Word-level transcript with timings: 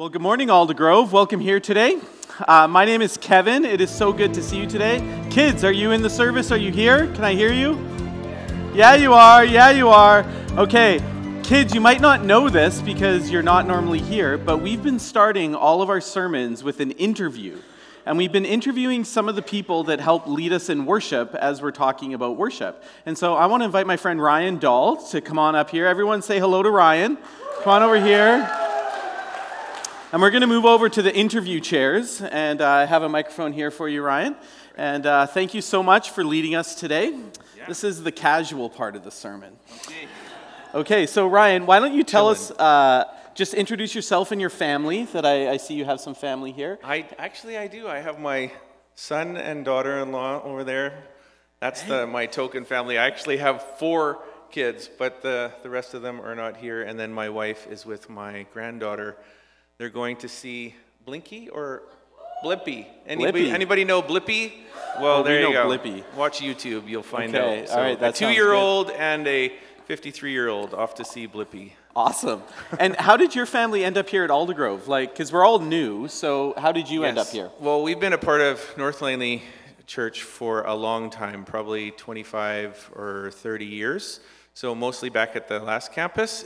Well, 0.00 0.08
good 0.08 0.22
morning, 0.22 0.48
Aldergrove. 0.48 1.10
Welcome 1.10 1.40
here 1.40 1.60
today. 1.60 2.00
Uh, 2.48 2.66
my 2.66 2.86
name 2.86 3.02
is 3.02 3.18
Kevin. 3.18 3.66
It 3.66 3.82
is 3.82 3.90
so 3.90 4.14
good 4.14 4.32
to 4.32 4.42
see 4.42 4.56
you 4.56 4.66
today. 4.66 4.98
Kids, 5.28 5.62
are 5.62 5.72
you 5.72 5.90
in 5.90 6.00
the 6.00 6.08
service? 6.08 6.50
Are 6.50 6.56
you 6.56 6.72
here? 6.72 7.06
Can 7.08 7.22
I 7.22 7.34
hear 7.34 7.52
you? 7.52 7.78
Yeah, 8.72 8.94
you 8.94 9.12
are. 9.12 9.44
Yeah, 9.44 9.68
you 9.68 9.90
are. 9.90 10.24
Okay, 10.52 11.02
kids, 11.42 11.74
you 11.74 11.82
might 11.82 12.00
not 12.00 12.24
know 12.24 12.48
this 12.48 12.80
because 12.80 13.30
you're 13.30 13.42
not 13.42 13.66
normally 13.66 14.00
here, 14.00 14.38
but 14.38 14.62
we've 14.62 14.82
been 14.82 14.98
starting 14.98 15.54
all 15.54 15.82
of 15.82 15.90
our 15.90 16.00
sermons 16.00 16.64
with 16.64 16.80
an 16.80 16.92
interview. 16.92 17.58
And 18.06 18.16
we've 18.16 18.32
been 18.32 18.46
interviewing 18.46 19.04
some 19.04 19.28
of 19.28 19.36
the 19.36 19.42
people 19.42 19.84
that 19.84 20.00
help 20.00 20.26
lead 20.26 20.54
us 20.54 20.70
in 20.70 20.86
worship 20.86 21.34
as 21.34 21.60
we're 21.60 21.72
talking 21.72 22.14
about 22.14 22.38
worship. 22.38 22.84
And 23.04 23.18
so 23.18 23.34
I 23.34 23.44
want 23.44 23.60
to 23.60 23.66
invite 23.66 23.86
my 23.86 23.98
friend 23.98 24.18
Ryan 24.22 24.58
Dahl 24.58 24.96
to 25.08 25.20
come 25.20 25.38
on 25.38 25.54
up 25.54 25.68
here. 25.68 25.86
Everyone 25.86 26.22
say 26.22 26.38
hello 26.38 26.62
to 26.62 26.70
Ryan. 26.70 27.18
Come 27.62 27.74
on 27.74 27.82
over 27.82 28.02
here. 28.02 28.69
And 30.12 30.20
we're 30.20 30.32
going 30.32 30.40
to 30.40 30.48
move 30.48 30.64
over 30.64 30.88
to 30.88 31.02
the 31.02 31.14
interview 31.14 31.60
chairs, 31.60 32.20
and 32.20 32.60
uh, 32.60 32.68
I 32.68 32.84
have 32.84 33.04
a 33.04 33.08
microphone 33.08 33.52
here 33.52 33.70
for 33.70 33.88
you, 33.88 34.02
Ryan. 34.02 34.34
And 34.76 35.06
uh, 35.06 35.28
thank 35.28 35.54
you 35.54 35.60
so 35.60 35.84
much 35.84 36.10
for 36.10 36.24
leading 36.24 36.56
us 36.56 36.74
today. 36.74 37.10
Yeah. 37.56 37.66
This 37.68 37.84
is 37.84 38.02
the 38.02 38.10
casual 38.10 38.68
part 38.68 38.96
of 38.96 39.04
the 39.04 39.12
sermon. 39.12 39.56
Okay. 39.86 40.08
Okay, 40.74 41.06
so 41.06 41.28
Ryan, 41.28 41.64
why 41.64 41.78
don't 41.78 41.94
you 41.94 42.02
tell 42.02 42.26
us, 42.26 42.50
uh, 42.50 43.04
just 43.34 43.54
introduce 43.54 43.94
yourself 43.94 44.32
and 44.32 44.40
your 44.40 44.50
family, 44.50 45.04
that 45.12 45.24
I, 45.24 45.50
I, 45.50 45.56
see 45.58 45.74
you 45.74 45.84
have 45.84 46.00
some 46.00 46.16
family 46.16 46.50
here. 46.50 46.80
I 46.82 47.06
Actually, 47.16 47.56
I 47.56 47.68
do. 47.68 47.86
I 47.86 48.00
have 48.00 48.18
my 48.18 48.50
son 48.96 49.36
and 49.36 49.64
daughter-in-law 49.64 50.42
over 50.42 50.64
there. 50.64 51.04
That's 51.60 51.82
the, 51.82 52.08
my 52.08 52.26
token 52.26 52.64
family. 52.64 52.98
I 52.98 53.06
actually 53.06 53.36
have 53.36 53.62
four 53.78 54.24
kids, 54.50 54.90
but 54.98 55.22
the, 55.22 55.52
the 55.62 55.70
rest 55.70 55.94
of 55.94 56.02
them 56.02 56.20
are 56.20 56.34
not 56.34 56.56
here. 56.56 56.82
And 56.82 56.98
then 56.98 57.12
my 57.12 57.28
wife 57.28 57.68
is 57.70 57.86
with 57.86 58.10
my 58.10 58.46
granddaughter, 58.52 59.16
they're 59.80 59.88
going 59.88 60.14
to 60.14 60.28
see 60.28 60.74
Blinky 61.06 61.48
or 61.48 61.84
Blippi. 62.44 62.86
Anybody, 63.06 63.46
Blippi. 63.46 63.52
anybody 63.54 63.84
know 63.86 64.02
Blippi? 64.02 64.52
Well, 65.00 65.22
there 65.22 65.40
you 65.40 65.54
go. 65.54 65.66
Blippi. 65.66 66.04
Watch 66.14 66.40
YouTube, 66.40 66.86
you'll 66.86 67.02
find 67.02 67.34
okay. 67.34 67.62
out. 67.62 67.68
So 67.68 67.74
All 67.76 67.80
right, 67.80 67.98
that 67.98 68.14
a 68.14 68.18
two-year-old 68.18 68.90
and 68.90 69.26
a 69.26 69.54
53-year-old 69.88 70.74
off 70.74 70.96
to 70.96 71.04
see 71.06 71.26
Blippi. 71.26 71.72
Awesome. 71.96 72.42
and 72.78 72.94
how 72.94 73.16
did 73.16 73.34
your 73.34 73.46
family 73.46 73.82
end 73.82 73.96
up 73.96 74.10
here 74.10 74.22
at 74.22 74.28
Aldergrove? 74.28 74.86
Like, 74.86 75.12
because 75.12 75.32
we're 75.32 75.46
all 75.46 75.58
new, 75.58 76.08
so 76.08 76.52
how 76.58 76.72
did 76.72 76.90
you 76.90 77.00
yes. 77.00 77.08
end 77.08 77.18
up 77.18 77.28
here? 77.28 77.50
Well, 77.58 77.82
we've 77.82 77.98
been 77.98 78.12
a 78.12 78.18
part 78.18 78.42
of 78.42 78.60
North 78.76 79.00
Langley 79.00 79.42
Church 79.86 80.24
for 80.24 80.62
a 80.64 80.74
long 80.74 81.08
time, 81.08 81.42
probably 81.46 81.92
25 81.92 82.90
or 82.94 83.30
30 83.30 83.64
years. 83.64 84.20
So 84.52 84.74
mostly 84.74 85.08
back 85.08 85.36
at 85.36 85.48
the 85.48 85.58
last 85.58 85.94
campus. 85.94 86.44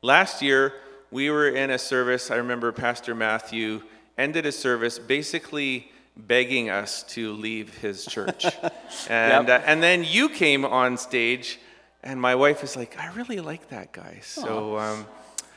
Last 0.00 0.40
year, 0.40 0.72
we 1.12 1.30
were 1.30 1.48
in 1.48 1.70
a 1.70 1.78
service, 1.78 2.30
I 2.30 2.36
remember 2.36 2.72
Pastor 2.72 3.14
Matthew 3.14 3.82
ended 4.16 4.46
a 4.46 4.52
service 4.52 4.98
basically 4.98 5.92
begging 6.16 6.70
us 6.70 7.02
to 7.04 7.34
leave 7.34 7.76
his 7.78 8.06
church. 8.06 8.44
and, 9.08 9.46
yep. 9.46 9.62
uh, 9.62 9.64
and 9.66 9.82
then 9.82 10.04
you 10.04 10.30
came 10.30 10.64
on 10.64 10.96
stage, 10.96 11.60
and 12.02 12.20
my 12.20 12.34
wife 12.34 12.62
was 12.62 12.76
like, 12.76 12.98
I 12.98 13.12
really 13.12 13.40
like 13.40 13.68
that 13.68 13.92
guy. 13.92 14.20
So, 14.22 14.78
um, 14.78 15.06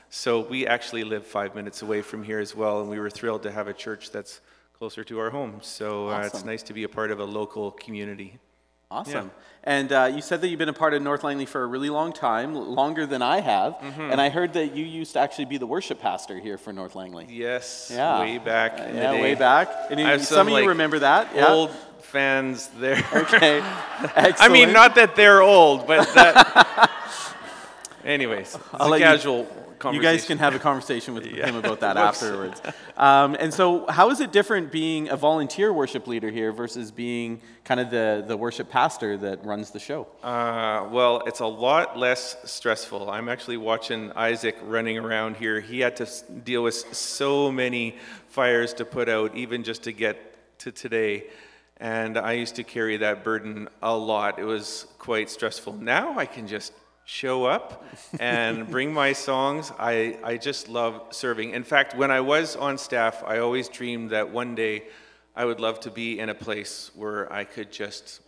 so 0.09 0.42
we 0.42 0.67
actually 0.67 1.06
live 1.06 1.26
five 1.26 1.56
minutes 1.56 1.81
away 1.81 2.02
from 2.02 2.22
here 2.22 2.39
as 2.39 2.53
well, 2.53 2.81
and 2.81 2.89
we 2.89 3.00
were 3.00 3.09
thrilled 3.09 3.44
to 3.44 3.52
have 3.52 3.70
a 3.70 3.73
church 3.73 4.11
that's 4.11 4.42
closer 4.78 5.06
to 5.06 5.20
our 5.20 5.30
home. 5.30 5.59
So 5.61 6.09
uh, 6.09 6.23
it's 6.26 6.44
nice 6.44 6.64
to 6.64 6.73
be 6.73 6.83
a 6.83 6.89
part 6.89 7.11
of 7.11 7.22
a 7.22 7.26
local 7.26 7.72
community. 7.72 8.39
Awesome. 8.91 9.28
Yeah. 9.28 9.41
And 9.67 9.91
uh, 9.91 10.11
you 10.14 10.22
said 10.22 10.41
that 10.41 10.50
you've 10.50 10.59
been 10.59 10.69
a 10.69 10.73
part 10.73 10.94
of 10.94 11.02
North 11.02 11.23
Langley 11.23 11.47
for 11.47 11.64
a 11.64 11.66
really 11.66 11.89
long 11.89 12.14
time, 12.14 12.53
longer 12.53 13.08
than 13.08 13.23
I 13.23 13.39
have. 13.39 13.73
Mm-hmm. 13.73 14.11
And 14.11 14.22
I 14.22 14.30
heard 14.30 14.53
that 14.53 14.75
you 14.75 14.86
used 14.86 15.14
to 15.14 15.19
actually 15.19 15.45
be 15.45 15.58
the 15.58 15.66
worship 15.66 16.00
pastor 16.00 16.39
here 16.39 16.59
for 16.59 16.72
North 16.72 16.94
Langley. 16.94 17.25
Yes. 17.27 17.92
Yeah. 17.92 18.19
Way 18.19 18.38
back. 18.38 18.80
Uh, 18.80 18.92
yeah, 18.94 19.14
way 19.14 19.33
back. 19.33 19.69
And 19.89 20.00
you, 20.00 20.05
some, 20.05 20.19
some, 20.19 20.47
of 20.47 20.50
you 20.50 20.53
like, 20.53 20.67
remember 20.67 21.00
that. 21.00 21.36
Yeah. 21.36 21.47
Old 21.47 21.72
fans 22.02 22.69
there. 22.80 23.03
Okay. 23.16 23.61
Excellent. 24.16 24.36
I 24.39 24.50
mean, 24.50 24.72
not 24.72 24.95
that 24.95 25.15
they're 25.15 25.42
old, 25.42 25.88
but 25.88 26.14
that. 26.14 26.92
Anyways, 28.05 28.54
it's 28.54 28.64
I'll 28.71 28.93
a 28.93 28.99
casual. 28.99 29.39
You, 29.39 29.64
you 29.91 30.02
guys 30.02 30.25
can 30.25 30.37
have 30.37 30.55
a 30.55 30.59
conversation 30.59 31.13
with 31.13 31.25
yeah. 31.31 31.45
him 31.45 31.55
about 31.55 31.80
that 31.81 31.97
afterwards. 31.97 32.61
Um, 32.97 33.36
and 33.39 33.53
so, 33.53 33.86
how 33.87 34.09
is 34.09 34.19
it 34.19 34.31
different 34.31 34.71
being 34.71 35.09
a 35.09 35.15
volunteer 35.15 35.73
worship 35.73 36.08
leader 36.08 36.30
here 36.30 36.52
versus 36.52 36.91
being 36.91 37.41
kind 37.63 37.80
of 37.80 37.89
the, 37.89 38.23
the 38.27 38.37
worship 38.37 38.69
pastor 38.69 39.17
that 39.17 39.43
runs 39.45 39.71
the 39.71 39.80
show? 39.80 40.08
Uh, 40.23 40.87
well, 40.91 41.23
it's 41.25 41.39
a 41.39 41.45
lot 41.45 41.97
less 41.97 42.37
stressful. 42.45 43.09
I'm 43.09 43.30
actually 43.30 43.58
watching 43.58 44.11
Isaac 44.14 44.55
running 44.64 44.97
around 44.97 45.37
here. 45.37 45.59
He 45.59 45.80
had 45.80 45.95
to 45.97 46.08
deal 46.43 46.64
with 46.64 46.75
so 46.95 47.52
many 47.52 47.95
fires 48.27 48.73
to 48.75 48.85
put 48.85 49.09
out, 49.09 49.35
even 49.35 49.64
just 49.64 49.83
to 49.83 49.91
get 49.91 50.58
to 50.59 50.71
today. 50.71 51.25
And 51.77 52.17
I 52.17 52.33
used 52.33 52.55
to 52.55 52.64
carry 52.64 52.97
that 52.97 53.23
burden 53.23 53.67
a 53.81 53.95
lot. 53.95 54.39
It 54.39 54.45
was 54.45 54.87
quite 54.97 55.30
stressful. 55.30 55.73
Now 55.73 56.17
I 56.17 56.25
can 56.25 56.47
just 56.47 56.71
show 57.05 57.45
up 57.45 57.86
and 58.20 58.67
bring 58.71 58.93
my 58.93 59.14
songs. 59.14 59.71
I, 59.80 60.17
I 60.23 60.38
just 60.38 60.67
love 60.67 61.02
serving. 61.11 61.52
In 61.52 61.64
fact, 61.64 61.95
when 61.95 62.11
I 62.11 62.20
was 62.20 62.55
on 62.55 62.77
staff, 62.77 63.23
I 63.26 63.38
always 63.38 63.70
dreamed 63.70 64.10
that 64.10 64.32
one 64.32 64.55
day 64.55 64.83
I 65.36 65.45
would 65.45 65.60
love 65.60 65.80
to 65.82 65.92
be 65.92 66.20
in 66.20 66.30
a 66.30 66.36
place 66.36 66.92
where 66.95 67.32
I 67.32 67.44
could 67.44 67.71
just 67.71 68.21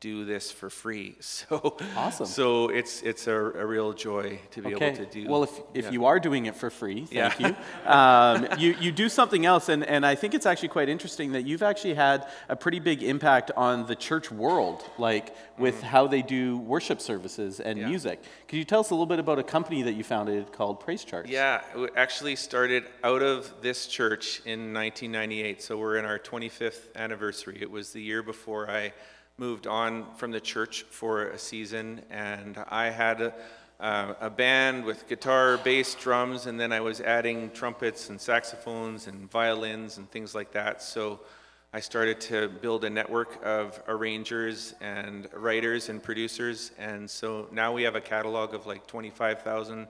do 0.00 0.24
this 0.24 0.50
for 0.50 0.70
free. 0.70 1.16
So 1.50 1.76
awesome. 1.96 2.26
So 2.26 2.68
it's 2.68 3.02
it's 3.02 3.26
a, 3.26 3.34
a 3.34 3.64
real 3.64 3.92
joy 3.92 4.40
to 4.50 4.62
be 4.62 4.74
okay. 4.74 4.88
able 4.88 4.96
to 4.96 5.06
do. 5.06 5.22
That. 5.22 5.30
Well, 5.30 5.42
if, 5.44 5.60
if 5.74 5.84
yeah. 5.86 5.90
you 5.90 6.04
are 6.06 6.20
doing 6.20 6.46
it 6.46 6.56
for 6.56 6.70
free, 6.70 7.06
thank 7.06 7.40
yeah. 7.40 7.48
you. 7.48 7.56
Um, 7.90 8.46
you 8.58 8.76
you 8.80 8.92
do 8.92 9.08
something 9.08 9.46
else, 9.46 9.68
and, 9.68 9.84
and 9.84 10.04
I 10.04 10.14
think 10.14 10.34
it's 10.34 10.46
actually 10.46 10.68
quite 10.68 10.88
interesting 10.88 11.32
that 11.32 11.46
you've 11.46 11.62
actually 11.62 11.94
had 11.94 12.26
a 12.48 12.56
pretty 12.56 12.78
big 12.78 13.02
impact 13.02 13.50
on 13.56 13.86
the 13.86 13.96
church 13.96 14.30
world, 14.30 14.84
like 14.98 15.34
with 15.58 15.82
mm 15.82 15.90
how 15.90 16.06
they 16.06 16.22
do 16.22 16.58
worship 16.58 17.00
services 17.00 17.58
and 17.58 17.78
yeah. 17.78 17.88
music. 17.88 18.22
Could 18.46 18.58
you 18.58 18.64
tell 18.64 18.80
us 18.80 18.90
a 18.90 18.94
little 18.94 19.06
bit 19.06 19.18
about 19.18 19.38
a 19.38 19.42
company 19.42 19.82
that 19.82 19.94
you 19.94 20.04
founded 20.04 20.52
called 20.52 20.80
PraiseCharts? 20.80 21.26
Yeah, 21.28 21.62
it 21.74 21.92
actually 21.96 22.36
started 22.36 22.84
out 23.02 23.22
of 23.22 23.52
this 23.60 23.88
church 23.88 24.40
in 24.44 24.72
1998. 24.72 25.62
So 25.62 25.78
we're 25.78 25.96
in 25.96 26.04
our 26.04 26.18
25th 26.18 26.94
anniversary. 26.94 27.58
It 27.60 27.70
was 27.70 27.92
the 27.92 28.00
year 28.00 28.22
before 28.22 28.70
I 28.70 28.92
moved 29.38 29.66
on 29.66 30.06
from 30.16 30.30
the 30.30 30.40
church 30.40 30.82
for 30.90 31.28
a 31.28 31.38
season, 31.38 32.02
and 32.10 32.58
I 32.68 32.90
had 32.90 33.20
a, 33.20 33.34
uh, 33.80 34.14
a 34.20 34.30
band 34.30 34.84
with 34.84 35.08
guitar, 35.08 35.58
bass, 35.58 35.94
drums, 35.94 36.46
and 36.46 36.60
then 36.60 36.72
I 36.72 36.80
was 36.80 37.00
adding 37.00 37.50
trumpets 37.50 38.10
and 38.10 38.20
saxophones 38.20 39.06
and 39.06 39.30
violins 39.30 39.98
and 39.98 40.10
things 40.10 40.34
like 40.34 40.52
that. 40.52 40.82
So 40.82 41.20
I 41.72 41.80
started 41.80 42.20
to 42.22 42.48
build 42.48 42.84
a 42.84 42.90
network 42.90 43.38
of 43.44 43.80
arrangers 43.88 44.74
and 44.80 45.28
writers 45.32 45.88
and 45.88 46.02
producers, 46.02 46.72
and 46.78 47.08
so 47.08 47.48
now 47.52 47.72
we 47.72 47.84
have 47.84 47.96
a 47.96 48.00
catalog 48.00 48.54
of 48.54 48.66
like 48.66 48.86
25,000 48.86 49.86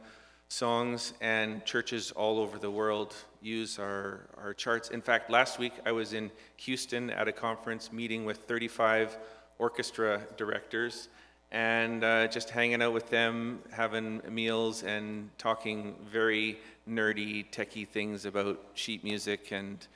songs, 0.48 1.12
and 1.20 1.64
churches 1.64 2.10
all 2.12 2.38
over 2.38 2.58
the 2.58 2.70
world 2.70 3.14
use 3.40 3.78
our, 3.78 4.26
our 4.42 4.54
charts. 4.54 4.90
In 4.90 5.00
fact, 5.00 5.30
last 5.30 5.58
week 5.58 5.72
I 5.86 5.92
was 5.92 6.12
in 6.12 6.30
Houston 6.56 7.10
at 7.10 7.28
a 7.28 7.32
conference 7.32 7.92
meeting 7.92 8.24
with 8.24 8.38
35 8.38 9.16
orchestra 9.58 10.22
directors 10.36 11.08
and 11.52 12.04
uh, 12.04 12.28
just 12.28 12.50
hanging 12.50 12.80
out 12.80 12.92
with 12.92 13.10
them, 13.10 13.60
having 13.72 14.22
meals, 14.28 14.84
and 14.84 15.30
talking 15.36 15.96
very 16.10 16.58
nerdy, 16.88 17.50
techie 17.50 17.88
things 17.88 18.24
about 18.24 18.60
sheet 18.74 19.02
music 19.02 19.50
and 19.50 19.88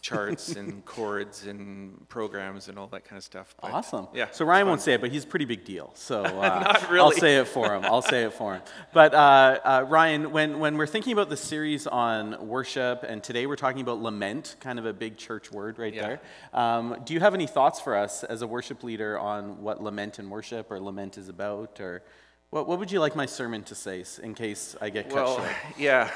charts 0.00 0.56
and 0.56 0.84
chords 0.86 1.46
and 1.46 2.08
programs 2.08 2.68
and 2.68 2.78
all 2.78 2.86
that 2.88 3.04
kind 3.04 3.18
of 3.18 3.24
stuff. 3.24 3.54
But, 3.60 3.72
awesome. 3.72 4.08
Yeah. 4.14 4.30
So 4.30 4.44
Ryan 4.44 4.66
won't 4.66 4.80
say 4.80 4.94
it, 4.94 5.00
but 5.00 5.10
he's 5.10 5.24
a 5.24 5.26
pretty 5.26 5.44
big 5.44 5.64
deal. 5.64 5.90
So 5.94 6.22
uh, 6.24 6.86
really. 6.90 7.00
I'll 7.00 7.10
say 7.12 7.36
it 7.36 7.48
for 7.48 7.74
him. 7.74 7.84
I'll 7.84 8.02
say 8.02 8.24
it 8.24 8.32
for 8.32 8.54
him. 8.54 8.62
But 8.92 9.14
uh, 9.14 9.58
uh, 9.64 9.86
Ryan, 9.88 10.30
when, 10.30 10.58
when 10.58 10.76
we're 10.76 10.86
thinking 10.86 11.12
about 11.12 11.28
the 11.28 11.36
series 11.36 11.86
on 11.86 12.46
worship, 12.46 13.04
and 13.06 13.22
today 13.22 13.46
we're 13.46 13.56
talking 13.56 13.80
about 13.80 14.00
lament, 14.00 14.56
kind 14.60 14.78
of 14.78 14.86
a 14.86 14.92
big 14.92 15.16
church 15.16 15.50
word 15.52 15.78
right 15.78 15.94
yeah. 15.94 16.02
there. 16.02 16.20
Um, 16.52 16.96
do 17.04 17.14
you 17.14 17.20
have 17.20 17.34
any 17.34 17.46
thoughts 17.46 17.80
for 17.80 17.96
us 17.96 18.24
as 18.24 18.42
a 18.42 18.46
worship 18.46 18.82
leader 18.82 19.18
on 19.18 19.62
what 19.62 19.82
lament 19.82 20.18
and 20.18 20.30
worship 20.30 20.70
or 20.70 20.80
lament 20.80 21.18
is 21.18 21.28
about, 21.28 21.80
or 21.80 22.02
what, 22.50 22.66
what 22.66 22.78
would 22.78 22.90
you 22.90 22.98
like 22.98 23.14
my 23.14 23.26
sermon 23.26 23.62
to 23.64 23.74
say 23.74 24.04
in 24.22 24.34
case 24.34 24.74
I 24.80 24.88
get 24.88 25.10
cut 25.10 25.16
well, 25.16 25.36
short? 25.36 25.50
Yeah, 25.78 26.10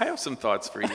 I 0.00 0.06
have 0.06 0.18
some 0.18 0.34
thoughts 0.36 0.68
for 0.68 0.82
you. 0.82 0.88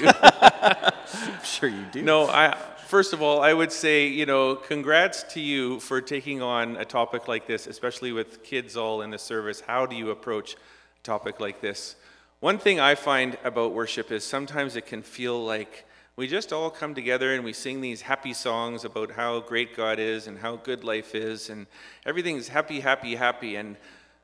I'm 1.13 1.33
sure 1.43 1.69
you 1.69 1.85
do. 1.91 2.01
No, 2.01 2.27
I, 2.27 2.57
first 2.87 3.13
of 3.13 3.21
all, 3.21 3.41
I 3.41 3.53
would 3.53 3.71
say, 3.71 4.07
you 4.07 4.25
know, 4.25 4.55
congrats 4.55 5.23
to 5.33 5.39
you 5.39 5.79
for 5.79 6.01
taking 6.01 6.41
on 6.41 6.75
a 6.77 6.85
topic 6.85 7.27
like 7.27 7.47
this, 7.47 7.67
especially 7.67 8.11
with 8.11 8.43
kids 8.43 8.75
all 8.77 9.01
in 9.01 9.09
the 9.09 9.17
service. 9.17 9.61
How 9.61 9.85
do 9.85 9.95
you 9.95 10.11
approach 10.11 10.55
a 10.55 11.03
topic 11.03 11.39
like 11.39 11.61
this? 11.61 11.95
One 12.39 12.57
thing 12.57 12.79
I 12.79 12.95
find 12.95 13.37
about 13.43 13.73
worship 13.73 14.11
is 14.11 14.23
sometimes 14.23 14.75
it 14.75 14.85
can 14.85 15.01
feel 15.01 15.43
like 15.43 15.85
we 16.15 16.27
just 16.27 16.51
all 16.51 16.69
come 16.69 16.95
together 16.95 17.33
and 17.33 17.43
we 17.43 17.53
sing 17.53 17.79
these 17.79 18.01
happy 18.01 18.33
songs 18.33 18.83
about 18.83 19.11
how 19.11 19.39
great 19.39 19.75
God 19.75 19.99
is 19.99 20.27
and 20.27 20.37
how 20.37 20.57
good 20.57 20.83
life 20.83 21.15
is, 21.15 21.49
and 21.49 21.65
everything's 22.05 22.47
happy, 22.47 22.81
happy, 22.81 23.15
happy. 23.15 23.55
And 23.55 23.77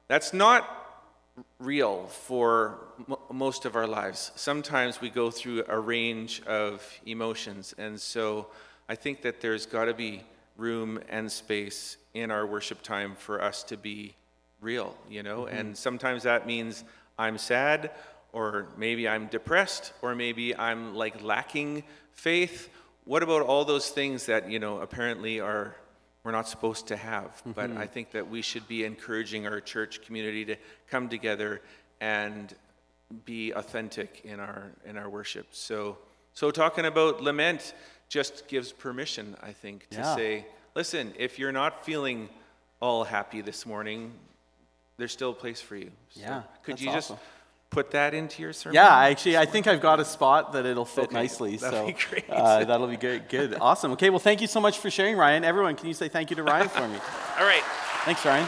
that's 0.08 0.34
not 0.34 0.86
real 1.60 2.08
for 2.08 2.80
most 3.32 3.66
of 3.66 3.76
our 3.76 3.88
lives. 3.88 4.32
Sometimes 4.36 5.02
we 5.02 5.10
go 5.10 5.32
through 5.32 5.64
a 5.68 5.80
range 5.80 6.42
of 6.44 6.88
emotions. 7.06 7.74
And 7.78 8.00
so 8.00 8.48
I 8.88 8.96
think 8.96 9.22
that 9.24 9.42
there's 9.42 9.66
got 9.66 9.86
to 9.86 9.94
be 9.94 10.24
room 10.58 11.00
and 11.10 11.32
space 11.32 11.98
in 12.14 12.32
our 12.32 12.46
worship 12.46 12.82
time 12.82 13.16
for 13.16 13.42
us 13.42 13.64
to 13.64 13.78
be 13.78 14.16
real, 14.62 14.96
you 15.10 15.24
know? 15.24 15.42
Mm-hmm. 15.42 15.58
And 15.58 15.78
sometimes 15.78 16.24
that 16.24 16.48
means 16.48 16.84
I'm 17.18 17.38
sad, 17.38 17.92
or 18.34 18.68
maybe 18.78 19.08
I'm 19.08 19.28
depressed, 19.28 19.94
or 20.02 20.16
maybe 20.16 20.56
I'm 20.56 20.96
like 20.96 21.24
lacking 21.24 21.84
faith. 22.14 22.70
What 23.06 23.24
about 23.24 23.42
all 23.44 23.66
those 23.66 23.90
things 23.90 24.26
that, 24.26 24.50
you 24.50 24.60
know, 24.60 24.80
apparently 24.80 25.40
are 25.40 25.76
we're 26.24 26.32
not 26.32 26.48
supposed 26.48 26.88
to 26.88 26.98
have? 26.98 27.26
Mm-hmm. 27.26 27.52
But 27.52 27.72
I 27.78 27.86
think 27.86 28.12
that 28.12 28.30
we 28.30 28.42
should 28.42 28.68
be 28.68 28.84
encouraging 28.84 29.46
our 29.46 29.62
church 29.62 30.02
community 30.02 30.44
to 30.46 30.56
come 30.90 31.08
together 31.08 31.62
and 32.02 32.54
be 33.26 33.52
authentic 33.52 34.22
in 34.24 34.40
our 34.40 34.72
in 34.86 34.98
our 34.98 35.10
worship. 35.10 35.48
So 35.52 35.98
so 36.34 36.52
talking 36.52 36.86
about 36.86 37.22
lament 37.22 37.74
just 38.10 38.48
gives 38.48 38.72
permission, 38.72 39.36
I 39.42 39.52
think, 39.52 39.90
to 39.92 39.98
Yeah. 39.98 40.16
say, 40.16 40.46
listen, 40.76 41.14
if 41.18 41.40
you're 41.40 41.52
not 41.52 41.86
feeling 41.86 42.30
all 42.82 43.04
happy 43.04 43.42
this 43.42 43.66
morning, 43.66 44.14
there's 44.98 45.12
still 45.12 45.32
a 45.32 45.34
place 45.34 45.62
for 45.62 45.76
you. 45.76 45.92
So 46.10 46.22
Yeah, 46.22 46.42
Could 46.64 46.80
you 46.82 46.92
just 46.92 47.14
put 47.70 47.92
that 47.92 48.14
into 48.14 48.42
your 48.42 48.54
sermon? 48.54 48.76
Yeah, 48.76 48.96
actually, 48.96 49.38
I 49.38 49.46
think 49.46 49.66
I've 49.68 49.82
got 49.82 50.00
a 50.00 50.06
spot 50.16 50.54
that 50.54 50.66
it'll 50.66 50.86
fit 50.86 51.06
Okay, 51.06 51.14
nicely. 51.16 51.58
that'd 51.58 51.80
so 51.80 51.88
be 51.88 51.94
great. 51.94 52.30
Uh, 52.30 52.64
that'll 52.66 52.88
be 52.88 52.98
good. 52.98 53.28
Good. 53.30 53.58
Awesome. 53.62 53.92
Okay. 53.94 54.10
Well, 54.10 54.20
thank 54.20 54.42
you 54.42 54.48
so 54.48 54.60
much 54.60 54.78
for 54.80 54.90
sharing, 54.92 55.18
Ryan. 55.18 55.44
Everyone, 55.44 55.76
can 55.76 55.88
you 55.88 55.94
say 55.94 56.08
thank 56.10 56.30
you 56.30 56.36
to 56.38 56.44
Ryan 56.44 56.70
for 56.70 56.88
me? 56.88 57.00
All 57.40 57.46
right. 57.46 57.64
Thanks, 58.06 58.24
Ryan. 58.26 58.48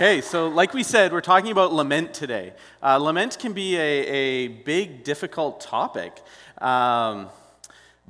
Okay, 0.00 0.22
so 0.22 0.48
like 0.48 0.72
we 0.72 0.82
said, 0.82 1.12
we're 1.12 1.20
talking 1.20 1.52
about 1.52 1.74
lament 1.74 2.14
today. 2.14 2.54
Uh, 2.82 2.96
lament 2.96 3.38
can 3.38 3.52
be 3.52 3.76
a, 3.76 3.80
a 3.80 4.48
big, 4.48 5.04
difficult 5.04 5.60
topic, 5.60 6.22
um, 6.56 7.28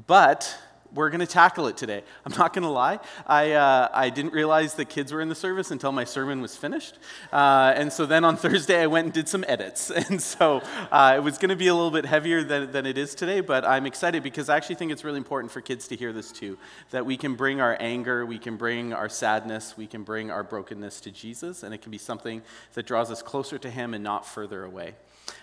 but 0.07 0.57
we're 0.95 1.11
going 1.11 1.21
to 1.21 1.27
tackle 1.27 1.67
it 1.67 1.77
today. 1.77 2.03
I'm 2.27 2.37
not 2.37 2.53
going 2.53 2.63
to 2.63 2.71
lie, 2.71 2.99
I, 3.27 3.53
uh, 3.53 3.89
I 3.93 4.11
didn't 4.11 4.33
realize 4.33 4.75
the 4.75 4.85
kids 4.85 5.13
were 5.13 5.21
in 5.21 5.29
the 5.29 5.35
service 5.35 5.71
until 5.71 5.93
my 5.93 6.05
sermon 6.05 6.41
was 6.41 6.57
finished. 6.57 6.99
Uh, 7.33 7.73
and 7.77 7.93
so 7.93 8.07
then 8.07 8.25
on 8.25 8.37
Thursday, 8.45 8.83
I 8.83 8.87
went 8.87 9.07
and 9.07 9.15
did 9.15 9.29
some 9.29 9.45
edits. 9.47 9.91
And 10.11 10.21
so 10.21 10.63
uh, 10.91 11.15
it 11.17 11.21
was 11.21 11.39
going 11.39 11.51
to 11.51 11.57
be 11.57 11.69
a 11.69 11.75
little 11.75 11.91
bit 11.91 12.05
heavier 12.05 12.43
than, 12.43 12.73
than 12.73 12.85
it 12.85 12.99
is 12.99 13.15
today, 13.15 13.41
but 13.41 13.65
I'm 13.65 13.87
excited 13.87 14.23
because 14.23 14.49
I 14.49 14.57
actually 14.57 14.75
think 14.75 14.91
it's 14.91 15.05
really 15.05 15.19
important 15.19 15.53
for 15.53 15.61
kids 15.61 15.87
to 15.89 15.97
hear 15.97 16.13
this 16.13 16.33
too 16.33 16.59
that 16.91 17.07
we 17.07 17.17
can 17.17 17.35
bring 17.35 17.61
our 17.61 17.77
anger, 17.79 18.27
we 18.27 18.39
can 18.39 18.57
bring 18.57 18.93
our 18.93 19.09
sadness, 19.09 19.77
we 19.77 19.87
can 19.87 20.03
bring 20.03 20.31
our 20.31 20.43
brokenness 20.43 21.01
to 21.03 21.11
Jesus, 21.13 21.63
and 21.63 21.75
it 21.75 21.83
can 21.83 21.93
be 21.93 21.99
something 21.99 22.43
that 22.75 22.87
draws 22.87 23.11
us 23.11 23.23
closer 23.23 23.59
to 23.59 23.71
Him 23.71 23.95
and 23.95 24.03
not 24.03 24.27
further 24.27 24.65
away. 24.65 24.95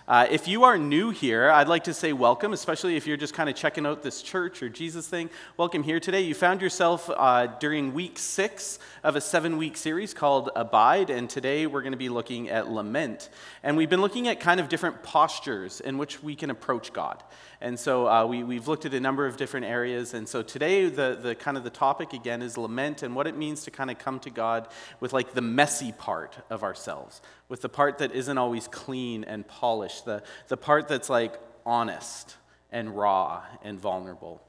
Uh, 0.08 0.26
if 0.30 0.48
you 0.48 0.64
are 0.64 0.78
new 0.78 1.10
here, 1.10 1.50
I'd 1.50 1.68
like 1.68 1.84
to 1.84 1.92
say 1.92 2.14
welcome, 2.14 2.54
especially 2.54 2.96
if 2.96 3.06
you're 3.06 3.18
just 3.18 3.34
kind 3.34 3.50
of 3.50 3.54
checking 3.54 3.84
out 3.84 4.02
this 4.02 4.22
church 4.22 4.62
or 4.62 4.70
Jesus 4.70 5.06
thing. 5.06 5.28
Welcome 5.58 5.82
here 5.82 6.00
today. 6.00 6.22
You 6.22 6.34
found 6.34 6.62
yourself 6.62 7.10
uh, 7.14 7.48
during 7.60 7.92
week 7.92 8.18
six 8.18 8.78
of 9.04 9.16
a 9.16 9.20
seven 9.20 9.58
week 9.58 9.76
series 9.76 10.14
called 10.14 10.48
Abide, 10.56 11.10
and 11.10 11.28
today 11.28 11.66
we're 11.66 11.82
going 11.82 11.92
to 11.92 11.98
be 11.98 12.08
looking 12.08 12.48
at 12.48 12.70
lament. 12.70 13.28
And 13.62 13.76
we've 13.76 13.90
been 13.90 14.00
looking 14.00 14.28
at 14.28 14.40
kind 14.40 14.60
of 14.60 14.70
different 14.70 15.02
postures 15.02 15.80
in 15.80 15.98
which 15.98 16.22
we 16.22 16.34
can 16.34 16.48
approach 16.48 16.94
God. 16.94 17.22
And 17.60 17.78
so 17.78 18.08
uh, 18.08 18.24
we, 18.24 18.44
we've 18.44 18.68
looked 18.68 18.86
at 18.86 18.94
a 18.94 19.00
number 19.00 19.26
of 19.26 19.36
different 19.36 19.66
areas. 19.66 20.14
And 20.14 20.28
so 20.28 20.42
today, 20.42 20.88
the, 20.88 21.18
the 21.20 21.34
kind 21.34 21.56
of 21.56 21.64
the 21.64 21.70
topic 21.70 22.12
again 22.12 22.40
is 22.40 22.56
lament 22.56 23.02
and 23.02 23.16
what 23.16 23.26
it 23.26 23.36
means 23.36 23.64
to 23.64 23.70
kind 23.70 23.90
of 23.90 23.98
come 23.98 24.20
to 24.20 24.30
God 24.30 24.68
with 25.00 25.12
like 25.12 25.34
the 25.34 25.42
messy 25.42 25.90
part 25.92 26.36
of 26.50 26.62
ourselves, 26.62 27.20
with 27.48 27.60
the 27.60 27.68
part 27.68 27.98
that 27.98 28.12
isn't 28.12 28.38
always 28.38 28.68
clean 28.68 29.24
and 29.24 29.46
polished, 29.48 29.97
the, 30.02 30.22
the 30.48 30.56
part 30.56 30.88
that's 30.88 31.10
like 31.10 31.38
honest 31.64 32.36
and 32.70 32.96
raw 32.96 33.42
and 33.62 33.78
vulnerable. 33.80 34.40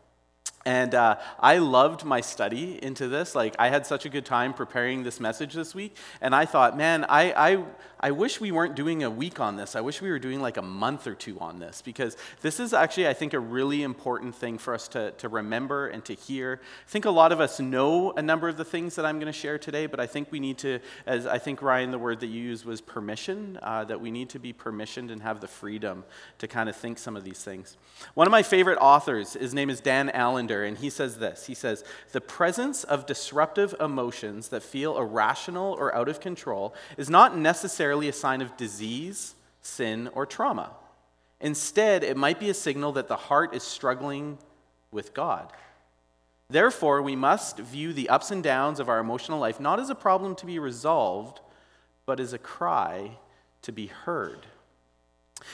And 0.66 0.94
uh, 0.94 1.18
I 1.40 1.58
loved 1.60 2.04
my 2.04 2.22
study 2.22 2.84
into 2.84 3.08
this. 3.08 3.34
Like, 3.34 3.56
I 3.58 3.70
had 3.70 3.86
such 3.86 4.06
a 4.06 4.10
good 4.10 4.26
time 4.26 4.54
preparing 4.54 5.04
this 5.04 5.20
message 5.20 5.54
this 5.54 5.74
week. 5.74 5.96
And 6.22 6.36
I 6.36 6.46
thought, 6.46 6.78
man, 6.78 7.06
I, 7.06 7.32
I, 7.32 7.64
I 8.02 8.12
wish 8.12 8.42
we 8.42 8.52
weren't 8.52 8.76
doing 8.76 9.04
a 9.04 9.10
week 9.10 9.40
on 9.40 9.56
this. 9.56 9.76
I 9.76 9.82
wish 9.82 10.02
we 10.02 10.10
were 10.10 10.20
doing 10.20 10.42
like 10.42 10.58
a 10.58 10.62
month 10.62 11.08
or 11.08 11.16
two 11.16 11.40
on 11.40 11.60
this 11.60 11.82
because 11.82 12.18
this 12.42 12.60
is 12.60 12.74
actually, 12.74 13.08
I 13.08 13.14
think, 13.14 13.34
a 13.34 13.40
really 13.40 13.84
important 13.84 14.36
thing 14.36 14.58
for 14.58 14.74
us 14.74 14.88
to, 14.90 15.12
to 15.12 15.30
remember 15.30 15.88
and 15.88 16.04
to 16.06 16.14
hear. 16.14 16.60
I 16.62 16.90
think 16.90 17.06
a 17.06 17.10
lot 17.10 17.32
of 17.32 17.40
us 17.40 17.60
know 17.60 18.12
a 18.12 18.22
number 18.22 18.48
of 18.48 18.58
the 18.58 18.66
things 18.66 18.96
that 18.96 19.06
I'm 19.06 19.18
going 19.20 19.32
to 19.32 19.38
share 19.38 19.58
today, 19.58 19.86
but 19.86 20.00
I 20.00 20.08
think 20.08 20.30
we 20.30 20.40
need 20.40 20.58
to, 20.60 20.80
as 21.06 21.26
I 21.26 21.40
think, 21.40 21.62
Ryan, 21.62 21.92
the 21.92 22.00
word 22.00 22.20
that 22.20 22.28
you 22.28 22.42
used 22.42 22.66
was 22.66 22.82
permission, 22.82 23.60
uh, 23.62 23.86
that 23.86 24.00
we 24.00 24.12
need 24.12 24.30
to 24.30 24.40
be 24.40 24.54
permissioned 24.54 25.12
and 25.12 25.22
have 25.22 25.40
the 25.40 25.48
freedom 25.48 26.04
to 26.38 26.48
kind 26.48 26.70
of 26.70 26.76
think 26.76 26.98
some 26.98 27.16
of 27.16 27.24
these 27.24 27.44
things. 27.44 27.78
One 28.14 28.28
of 28.28 28.32
my 28.32 28.44
favorite 28.44 28.78
authors, 28.80 29.34
his 29.34 29.54
name 29.54 29.70
is 29.70 29.82
Dan 29.82 30.10
Allender, 30.50 30.66
and 30.66 30.78
he 30.78 30.90
says 30.90 31.18
this 31.18 31.46
He 31.46 31.54
says, 31.54 31.84
The 32.12 32.22
presence 32.22 32.84
of 32.84 33.06
disruptive 33.06 33.76
emotions 33.80 34.50
that 34.50 34.64
feel 34.64 34.98
irrational 34.98 35.74
or 35.74 35.94
out 35.96 36.10
of 36.10 36.20
control 36.20 36.74
is 36.98 37.10
not 37.10 37.38
necessarily 37.38 38.10
a 38.10 38.14
sign 38.14 38.42
of 38.42 38.58
disease, 38.58 39.36
sin, 39.62 40.10
or 40.14 40.26
trauma. 40.26 40.72
Instead, 41.42 42.04
it 42.04 42.18
might 42.18 42.40
be 42.40 42.50
a 42.50 42.54
signal 42.54 42.92
that 42.94 43.08
the 43.08 43.16
heart 43.16 43.56
is 43.56 43.64
struggling 43.64 44.38
with 44.92 45.14
God. 45.14 45.52
Therefore, 46.50 47.02
we 47.02 47.16
must 47.16 47.60
view 47.60 47.94
the 47.94 48.10
ups 48.10 48.32
and 48.32 48.44
downs 48.44 48.80
of 48.80 48.90
our 48.90 49.00
emotional 49.00 49.40
life 49.40 49.60
not 49.60 49.80
as 49.80 49.90
a 49.90 49.96
problem 49.96 50.36
to 50.36 50.46
be 50.46 50.60
resolved, 50.60 51.40
but 52.06 52.20
as 52.20 52.34
a 52.34 52.40
cry 52.40 53.18
to 53.62 53.72
be 53.72 53.88
heard. 53.88 54.48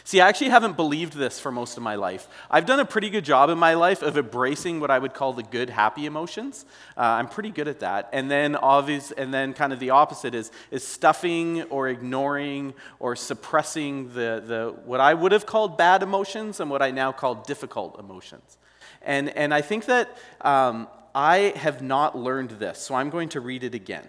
See, 0.04 0.22
I 0.22 0.28
actually 0.28 0.50
haven't 0.50 0.76
believed 0.76 1.14
this 1.14 1.40
for 1.40 1.52
most 1.52 1.78
of 1.78 1.84
my 1.84 1.96
life. 1.96 2.28
I've 2.50 2.66
done 2.66 2.80
a 2.80 2.86
pretty 2.86 3.10
good 3.10 3.26
job 3.26 3.50
in 3.50 3.58
my 3.58 3.74
life 3.74 4.02
of 4.02 4.18
embracing 4.18 4.80
what 4.80 4.92
I 4.92 5.00
would 5.00 5.14
call 5.14 5.34
the 5.34 5.44
good, 5.44 5.70
happy 5.70 6.06
emotions. 6.06 6.66
Uh, 6.96 7.02
I'm 7.02 7.28
pretty 7.28 7.50
good 7.50 7.68
at 7.68 7.80
that. 7.80 8.10
And 8.14 8.30
then, 8.30 8.56
obvious, 8.56 9.12
and 9.12 9.34
then, 9.34 9.54
kind 9.54 9.74
of 9.74 9.80
the 9.80 9.92
opposite 9.92 10.36
is 10.36 10.52
is 10.72 10.86
stuffing 10.86 11.64
or 11.64 11.88
ignoring 11.88 12.74
or 13.00 13.16
suppressing 13.16 14.10
the 14.10 14.44
the 14.46 14.76
what 14.86 15.00
I 15.00 15.14
would 15.14 15.32
have 15.32 15.46
called 15.46 15.78
bad 15.78 16.04
emotions 16.04 16.60
and 16.60 16.70
what 16.70 16.82
I 16.82 16.92
now 16.92 17.12
call 17.12 17.36
difficult 17.36 18.00
emotions. 18.00 18.58
And 19.02 19.30
and 19.30 19.54
I 19.54 19.62
think 19.62 19.86
that 19.86 20.18
um, 20.42 20.88
I 21.14 21.54
have 21.56 21.82
not 21.82 22.18
learned 22.18 22.52
this, 22.52 22.80
so 22.80 22.96
I'm 22.96 23.10
going 23.10 23.30
to 23.30 23.40
read 23.40 23.64
it 23.64 23.74
again. 23.74 24.06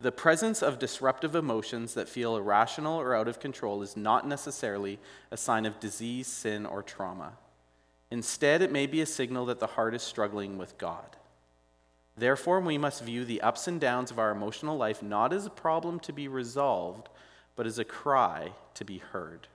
The 0.00 0.12
presence 0.12 0.62
of 0.62 0.78
disruptive 0.78 1.34
emotions 1.34 1.92
that 1.92 2.08
feel 2.08 2.36
irrational 2.36 2.98
or 2.98 3.14
out 3.14 3.28
of 3.28 3.38
control 3.38 3.82
is 3.82 3.98
not 3.98 4.26
necessarily 4.26 4.98
a 5.30 5.36
sign 5.36 5.66
of 5.66 5.78
disease, 5.78 6.26
sin, 6.26 6.64
or 6.64 6.82
trauma. 6.82 7.34
Instead, 8.10 8.62
it 8.62 8.72
may 8.72 8.86
be 8.86 9.02
a 9.02 9.06
signal 9.06 9.44
that 9.46 9.60
the 9.60 9.66
heart 9.66 9.94
is 9.94 10.02
struggling 10.02 10.56
with 10.56 10.78
God. 10.78 11.16
Therefore, 12.16 12.60
we 12.60 12.78
must 12.78 13.04
view 13.04 13.26
the 13.26 13.42
ups 13.42 13.68
and 13.68 13.78
downs 13.78 14.10
of 14.10 14.18
our 14.18 14.30
emotional 14.30 14.76
life 14.76 15.02
not 15.02 15.34
as 15.34 15.44
a 15.44 15.50
problem 15.50 16.00
to 16.00 16.12
be 16.12 16.28
resolved, 16.28 17.08
but 17.54 17.66
as 17.66 17.78
a 17.78 17.84
cry 17.84 18.52
to 18.74 18.84
be 18.84 18.98
heard. 18.98 19.48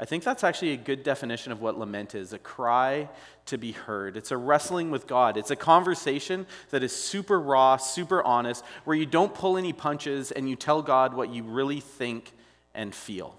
I 0.00 0.06
think 0.06 0.24
that's 0.24 0.42
actually 0.42 0.72
a 0.72 0.78
good 0.78 1.02
definition 1.02 1.52
of 1.52 1.60
what 1.60 1.78
lament 1.78 2.14
is 2.14 2.32
a 2.32 2.38
cry 2.38 3.10
to 3.44 3.58
be 3.58 3.72
heard. 3.72 4.16
It's 4.16 4.30
a 4.30 4.36
wrestling 4.38 4.90
with 4.90 5.06
God. 5.06 5.36
It's 5.36 5.50
a 5.50 5.56
conversation 5.56 6.46
that 6.70 6.82
is 6.82 6.96
super 6.96 7.38
raw, 7.38 7.76
super 7.76 8.22
honest, 8.22 8.64
where 8.84 8.96
you 8.96 9.04
don't 9.04 9.34
pull 9.34 9.58
any 9.58 9.74
punches 9.74 10.32
and 10.32 10.48
you 10.48 10.56
tell 10.56 10.80
God 10.80 11.12
what 11.12 11.28
you 11.28 11.42
really 11.42 11.80
think 11.80 12.32
and 12.74 12.94
feel. 12.94 13.36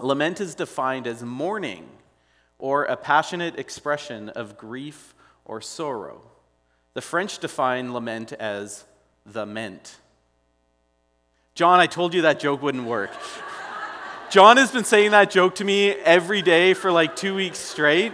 Lament 0.00 0.40
is 0.40 0.56
defined 0.56 1.06
as 1.06 1.22
mourning 1.22 1.88
or 2.58 2.82
a 2.86 2.96
passionate 2.96 3.56
expression 3.56 4.28
of 4.30 4.58
grief 4.58 5.14
or 5.44 5.60
sorrow. 5.60 6.20
The 6.94 7.00
French 7.00 7.38
define 7.38 7.92
lament 7.92 8.32
as 8.32 8.86
the 9.24 9.46
ment. 9.46 9.98
John, 11.54 11.78
I 11.78 11.86
told 11.86 12.12
you 12.12 12.22
that 12.22 12.40
joke 12.40 12.60
wouldn't 12.60 12.86
work. 12.86 13.12
John 14.36 14.58
has 14.58 14.70
been 14.70 14.84
saying 14.84 15.12
that 15.12 15.30
joke 15.30 15.54
to 15.54 15.64
me 15.64 15.92
every 15.92 16.42
day 16.42 16.74
for 16.74 16.92
like 16.92 17.16
two 17.16 17.34
weeks 17.34 17.58
straight. 17.58 18.12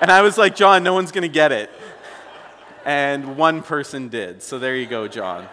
And 0.00 0.12
I 0.12 0.22
was 0.22 0.38
like, 0.38 0.54
John, 0.54 0.84
no 0.84 0.94
one's 0.94 1.10
going 1.10 1.22
to 1.22 1.28
get 1.28 1.50
it. 1.50 1.72
And 2.84 3.36
one 3.36 3.62
person 3.64 4.06
did. 4.06 4.44
So 4.44 4.60
there 4.60 4.76
you 4.76 4.86
go, 4.86 5.08
John. 5.08 5.48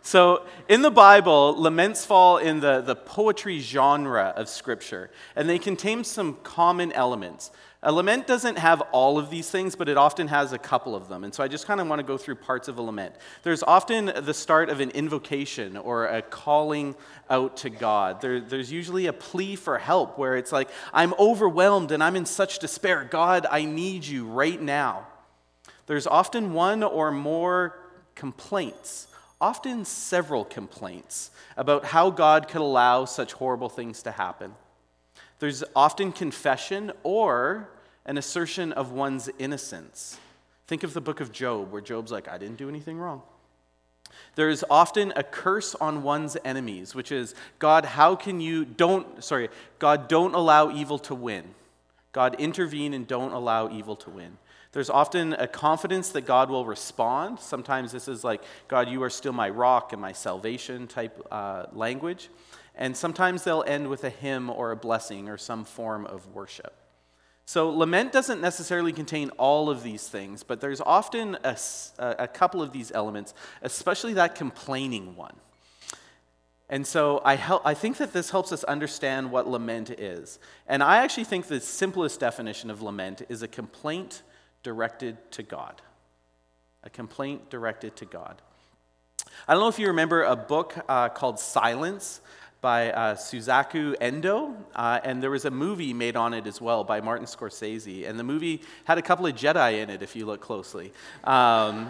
So 0.00 0.46
in 0.70 0.80
the 0.80 0.90
Bible, 0.90 1.54
laments 1.60 2.06
fall 2.06 2.38
in 2.38 2.60
the, 2.60 2.80
the 2.80 2.96
poetry 2.96 3.60
genre 3.60 4.32
of 4.34 4.48
Scripture, 4.48 5.10
and 5.36 5.46
they 5.50 5.58
contain 5.58 6.02
some 6.02 6.38
common 6.42 6.90
elements. 6.92 7.50
A 7.80 7.92
lament 7.92 8.26
doesn't 8.26 8.58
have 8.58 8.80
all 8.90 9.18
of 9.18 9.30
these 9.30 9.48
things, 9.48 9.76
but 9.76 9.88
it 9.88 9.96
often 9.96 10.26
has 10.26 10.52
a 10.52 10.58
couple 10.58 10.96
of 10.96 11.08
them. 11.08 11.22
And 11.22 11.32
so 11.32 11.44
I 11.44 11.48
just 11.48 11.64
kind 11.64 11.80
of 11.80 11.86
want 11.86 12.00
to 12.00 12.04
go 12.04 12.18
through 12.18 12.34
parts 12.34 12.66
of 12.66 12.76
a 12.76 12.82
lament. 12.82 13.14
There's 13.44 13.62
often 13.62 14.06
the 14.06 14.34
start 14.34 14.68
of 14.68 14.80
an 14.80 14.90
invocation 14.90 15.76
or 15.76 16.06
a 16.06 16.20
calling 16.20 16.96
out 17.30 17.58
to 17.58 17.70
God. 17.70 18.20
There, 18.20 18.40
there's 18.40 18.72
usually 18.72 19.06
a 19.06 19.12
plea 19.12 19.54
for 19.54 19.78
help 19.78 20.18
where 20.18 20.36
it's 20.36 20.50
like, 20.50 20.68
I'm 20.92 21.14
overwhelmed 21.20 21.92
and 21.92 22.02
I'm 22.02 22.16
in 22.16 22.26
such 22.26 22.58
despair. 22.58 23.04
God, 23.04 23.46
I 23.48 23.64
need 23.64 24.04
you 24.04 24.26
right 24.26 24.60
now. 24.60 25.06
There's 25.86 26.08
often 26.08 26.54
one 26.54 26.82
or 26.82 27.12
more 27.12 27.78
complaints, 28.16 29.06
often 29.40 29.84
several 29.84 30.44
complaints 30.44 31.30
about 31.56 31.84
how 31.84 32.10
God 32.10 32.48
could 32.48 32.60
allow 32.60 33.04
such 33.04 33.34
horrible 33.34 33.68
things 33.68 34.02
to 34.02 34.10
happen. 34.10 34.52
There's 35.38 35.62
often 35.76 36.12
confession 36.12 36.92
or 37.02 37.68
an 38.04 38.18
assertion 38.18 38.72
of 38.72 38.92
one's 38.92 39.28
innocence. 39.38 40.18
Think 40.66 40.82
of 40.82 40.94
the 40.94 41.00
book 41.00 41.20
of 41.20 41.32
Job, 41.32 41.70
where 41.70 41.80
Job's 41.80 42.10
like, 42.10 42.28
I 42.28 42.38
didn't 42.38 42.56
do 42.56 42.68
anything 42.68 42.98
wrong. 42.98 43.22
There 44.34 44.48
is 44.48 44.64
often 44.70 45.12
a 45.16 45.22
curse 45.22 45.74
on 45.74 46.02
one's 46.02 46.36
enemies, 46.44 46.94
which 46.94 47.12
is, 47.12 47.34
God, 47.58 47.84
how 47.84 48.16
can 48.16 48.40
you, 48.40 48.64
don't, 48.64 49.22
sorry, 49.22 49.48
God, 49.78 50.08
don't 50.08 50.34
allow 50.34 50.70
evil 50.70 50.98
to 51.00 51.14
win. 51.14 51.44
God, 52.12 52.36
intervene 52.38 52.94
and 52.94 53.06
don't 53.06 53.32
allow 53.32 53.70
evil 53.70 53.96
to 53.96 54.10
win. 54.10 54.38
There's 54.72 54.90
often 54.90 55.32
a 55.34 55.46
confidence 55.46 56.10
that 56.10 56.22
God 56.22 56.50
will 56.50 56.64
respond. 56.64 57.40
Sometimes 57.40 57.90
this 57.90 58.08
is 58.08 58.22
like, 58.22 58.42
God, 58.68 58.88
you 58.88 59.02
are 59.02 59.10
still 59.10 59.32
my 59.32 59.48
rock 59.48 59.92
and 59.92 60.00
my 60.00 60.12
salvation 60.12 60.86
type 60.86 61.26
uh, 61.30 61.66
language. 61.72 62.28
And 62.78 62.96
sometimes 62.96 63.42
they'll 63.42 63.64
end 63.66 63.88
with 63.88 64.04
a 64.04 64.10
hymn 64.10 64.48
or 64.48 64.70
a 64.70 64.76
blessing 64.76 65.28
or 65.28 65.36
some 65.36 65.64
form 65.64 66.06
of 66.06 66.28
worship. 66.28 66.74
So, 67.44 67.70
lament 67.70 68.12
doesn't 68.12 68.40
necessarily 68.40 68.92
contain 68.92 69.30
all 69.30 69.70
of 69.70 69.82
these 69.82 70.06
things, 70.06 70.42
but 70.42 70.60
there's 70.60 70.82
often 70.82 71.36
a, 71.42 71.56
a 71.98 72.28
couple 72.28 72.62
of 72.62 72.72
these 72.72 72.92
elements, 72.92 73.34
especially 73.62 74.12
that 74.14 74.34
complaining 74.34 75.16
one. 75.16 75.34
And 76.70 76.86
so 76.86 77.22
I, 77.24 77.36
help, 77.36 77.62
I 77.64 77.72
think 77.72 77.96
that 77.96 78.12
this 78.12 78.30
helps 78.30 78.52
us 78.52 78.62
understand 78.64 79.30
what 79.30 79.48
lament 79.48 79.90
is. 79.90 80.38
And 80.66 80.82
I 80.82 80.98
actually 80.98 81.24
think 81.24 81.46
the 81.46 81.60
simplest 81.60 82.20
definition 82.20 82.70
of 82.70 82.82
lament 82.82 83.22
is 83.30 83.42
a 83.42 83.48
complaint 83.48 84.22
directed 84.62 85.16
to 85.32 85.42
God. 85.42 85.80
A 86.84 86.90
complaint 86.90 87.48
directed 87.48 87.96
to 87.96 88.04
God. 88.04 88.42
I 89.46 89.54
don't 89.54 89.62
know 89.62 89.68
if 89.68 89.78
you 89.78 89.86
remember 89.86 90.22
a 90.22 90.36
book 90.36 90.74
uh, 90.88 91.08
called 91.08 91.40
Silence 91.40 92.20
by 92.60 92.90
uh, 92.90 93.14
Shusaku 93.14 93.94
Endo, 94.00 94.54
uh, 94.74 95.00
and 95.04 95.22
there 95.22 95.30
was 95.30 95.44
a 95.44 95.50
movie 95.50 95.94
made 95.94 96.16
on 96.16 96.34
it 96.34 96.46
as 96.46 96.60
well 96.60 96.82
by 96.82 97.00
Martin 97.00 97.26
Scorsese. 97.26 98.08
And 98.08 98.18
the 98.18 98.24
movie 98.24 98.62
had 98.84 98.98
a 98.98 99.02
couple 99.02 99.26
of 99.26 99.34
Jedi 99.34 99.82
in 99.82 99.90
it, 99.90 100.02
if 100.02 100.16
you 100.16 100.26
look 100.26 100.40
closely. 100.40 100.92
Um, 101.24 101.88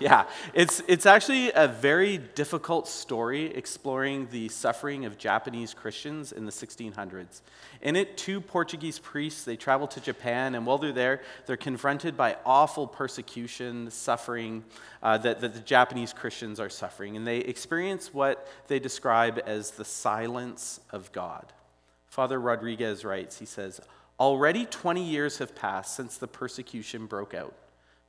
yeah, 0.10 0.24
it's, 0.54 0.82
it's 0.88 1.04
actually 1.04 1.52
a 1.52 1.68
very 1.68 2.16
difficult 2.16 2.88
story 2.88 3.54
exploring 3.54 4.28
the 4.30 4.48
suffering 4.48 5.04
of 5.04 5.18
Japanese 5.18 5.74
Christians 5.74 6.32
in 6.32 6.46
the 6.46 6.52
1600s. 6.52 7.42
In 7.82 7.96
it, 7.96 8.16
two 8.16 8.40
Portuguese 8.40 8.98
priests, 8.98 9.44
they 9.44 9.56
travel 9.56 9.86
to 9.88 10.00
Japan, 10.00 10.54
and 10.54 10.64
while 10.64 10.78
they're 10.78 10.92
there, 10.92 11.20
they're 11.44 11.58
confronted 11.58 12.16
by 12.16 12.38
awful 12.46 12.86
persecution, 12.86 13.90
suffering 13.90 14.64
uh, 15.02 15.18
that, 15.18 15.42
that 15.42 15.52
the 15.52 15.60
Japanese 15.60 16.14
Christians 16.14 16.58
are 16.58 16.70
suffering. 16.70 17.14
And 17.16 17.26
they 17.26 17.38
experience 17.38 18.14
what 18.14 18.48
they 18.68 18.78
describe 18.78 19.38
as 19.44 19.72
the 19.72 19.84
silence 19.84 20.80
of 20.90 21.12
God. 21.12 21.52
Father 22.08 22.40
Rodriguez 22.40 23.04
writes, 23.04 23.38
he 23.38 23.46
says, 23.46 23.82
Already 24.18 24.64
20 24.64 25.02
years 25.02 25.38
have 25.38 25.54
passed 25.54 25.94
since 25.94 26.16
the 26.16 26.26
persecution 26.26 27.04
broke 27.04 27.34
out. 27.34 27.54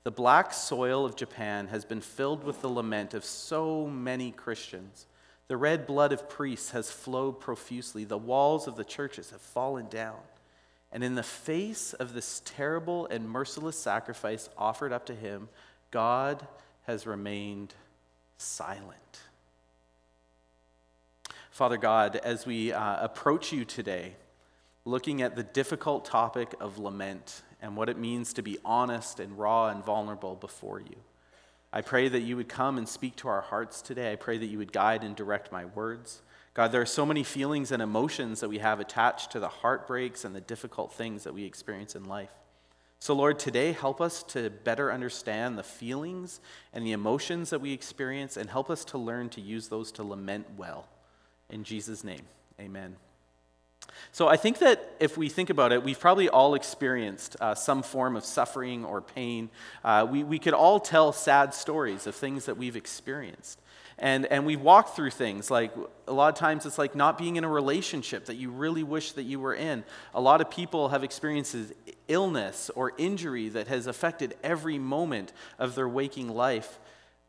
The 0.03 0.11
black 0.11 0.53
soil 0.53 1.05
of 1.05 1.15
Japan 1.15 1.67
has 1.67 1.85
been 1.85 2.01
filled 2.01 2.43
with 2.43 2.61
the 2.61 2.69
lament 2.69 3.13
of 3.13 3.23
so 3.23 3.85
many 3.85 4.31
Christians. 4.31 5.05
The 5.47 5.57
red 5.57 5.85
blood 5.85 6.11
of 6.11 6.27
priests 6.27 6.71
has 6.71 6.89
flowed 6.89 7.39
profusely. 7.39 8.03
The 8.03 8.17
walls 8.17 8.67
of 8.67 8.77
the 8.77 8.83
churches 8.83 9.29
have 9.29 9.41
fallen 9.41 9.87
down. 9.89 10.17
And 10.91 11.03
in 11.03 11.15
the 11.15 11.23
face 11.23 11.93
of 11.93 12.13
this 12.13 12.41
terrible 12.43 13.05
and 13.07 13.29
merciless 13.29 13.77
sacrifice 13.77 14.49
offered 14.57 14.91
up 14.91 15.05
to 15.05 15.15
him, 15.15 15.49
God 15.91 16.47
has 16.87 17.05
remained 17.05 17.75
silent. 18.37 19.19
Father 21.51 21.77
God, 21.77 22.15
as 22.15 22.45
we 22.45 22.73
uh, 22.73 23.03
approach 23.03 23.53
you 23.53 23.65
today, 23.65 24.15
looking 24.83 25.21
at 25.21 25.35
the 25.35 25.43
difficult 25.43 26.05
topic 26.05 26.55
of 26.59 26.79
lament 26.79 27.43
and 27.61 27.75
what 27.75 27.89
it 27.89 27.97
means 27.97 28.33
to 28.33 28.41
be 28.41 28.57
honest 28.65 29.19
and 29.19 29.37
raw 29.37 29.69
and 29.69 29.85
vulnerable 29.85 30.35
before 30.35 30.79
you. 30.79 30.97
I 31.73 31.81
pray 31.81 32.09
that 32.09 32.21
you 32.21 32.35
would 32.35 32.49
come 32.49 32.77
and 32.77 32.87
speak 32.87 33.15
to 33.17 33.29
our 33.29 33.41
hearts 33.41 33.81
today. 33.81 34.11
I 34.11 34.17
pray 34.17 34.37
that 34.37 34.47
you 34.47 34.57
would 34.57 34.73
guide 34.73 35.03
and 35.03 35.15
direct 35.15 35.51
my 35.51 35.65
words. 35.65 36.21
God, 36.53 36.73
there 36.73 36.81
are 36.81 36.85
so 36.85 37.05
many 37.05 37.23
feelings 37.23 37.71
and 37.71 37.81
emotions 37.81 38.41
that 38.41 38.49
we 38.49 38.57
have 38.57 38.81
attached 38.81 39.31
to 39.31 39.39
the 39.39 39.47
heartbreaks 39.47 40.25
and 40.25 40.35
the 40.35 40.41
difficult 40.41 40.91
things 40.91 41.23
that 41.23 41.33
we 41.33 41.45
experience 41.45 41.95
in 41.95 42.03
life. 42.03 42.31
So, 42.99 43.15
Lord, 43.15 43.39
today 43.39 43.71
help 43.71 44.01
us 44.01 44.21
to 44.23 44.49
better 44.49 44.91
understand 44.91 45.57
the 45.57 45.63
feelings 45.63 46.41
and 46.73 46.85
the 46.85 46.91
emotions 46.91 47.49
that 47.49 47.61
we 47.61 47.71
experience 47.71 48.37
and 48.37 48.49
help 48.49 48.69
us 48.69 48.83
to 48.85 48.97
learn 48.97 49.29
to 49.29 49.41
use 49.41 49.69
those 49.69 49.91
to 49.93 50.03
lament 50.03 50.45
well. 50.57 50.87
In 51.49 51.63
Jesus' 51.63 52.03
name, 52.03 52.21
amen. 52.59 52.97
So 54.13 54.27
I 54.27 54.35
think 54.35 54.59
that 54.59 54.93
if 54.99 55.17
we 55.17 55.29
think 55.29 55.49
about 55.49 55.71
it, 55.71 55.83
we've 55.83 55.99
probably 55.99 56.27
all 56.27 56.53
experienced 56.55 57.37
uh, 57.39 57.55
some 57.55 57.81
form 57.81 58.15
of 58.17 58.25
suffering 58.25 58.83
or 58.83 59.01
pain. 59.01 59.49
Uh, 59.83 60.05
we, 60.09 60.23
we 60.23 60.37
could 60.37 60.53
all 60.53 60.79
tell 60.79 61.13
sad 61.13 61.53
stories 61.53 62.07
of 62.07 62.15
things 62.15 62.45
that 62.45 62.57
we've 62.57 62.75
experienced. 62.75 63.61
And, 63.97 64.25
and 64.25 64.45
we 64.45 64.55
walk 64.55 64.95
through 64.95 65.11
things 65.11 65.51
like 65.51 65.71
a 66.07 66.11
lot 66.11 66.29
of 66.29 66.35
times 66.35 66.65
it's 66.65 66.79
like 66.79 66.95
not 66.95 67.17
being 67.17 67.35
in 67.35 67.43
a 67.43 67.49
relationship 67.49 68.25
that 68.25 68.35
you 68.35 68.49
really 68.49 68.83
wish 68.83 69.11
that 69.13 69.23
you 69.23 69.39
were 69.39 69.53
in. 69.53 69.83
A 70.13 70.19
lot 70.19 70.41
of 70.41 70.49
people 70.49 70.89
have 70.89 71.03
experienced 71.03 71.55
illness 72.07 72.71
or 72.75 72.93
injury 72.97 73.47
that 73.49 73.67
has 73.67 73.87
affected 73.87 74.35
every 74.43 74.79
moment 74.79 75.31
of 75.59 75.75
their 75.75 75.87
waking 75.87 76.29
life. 76.29 76.79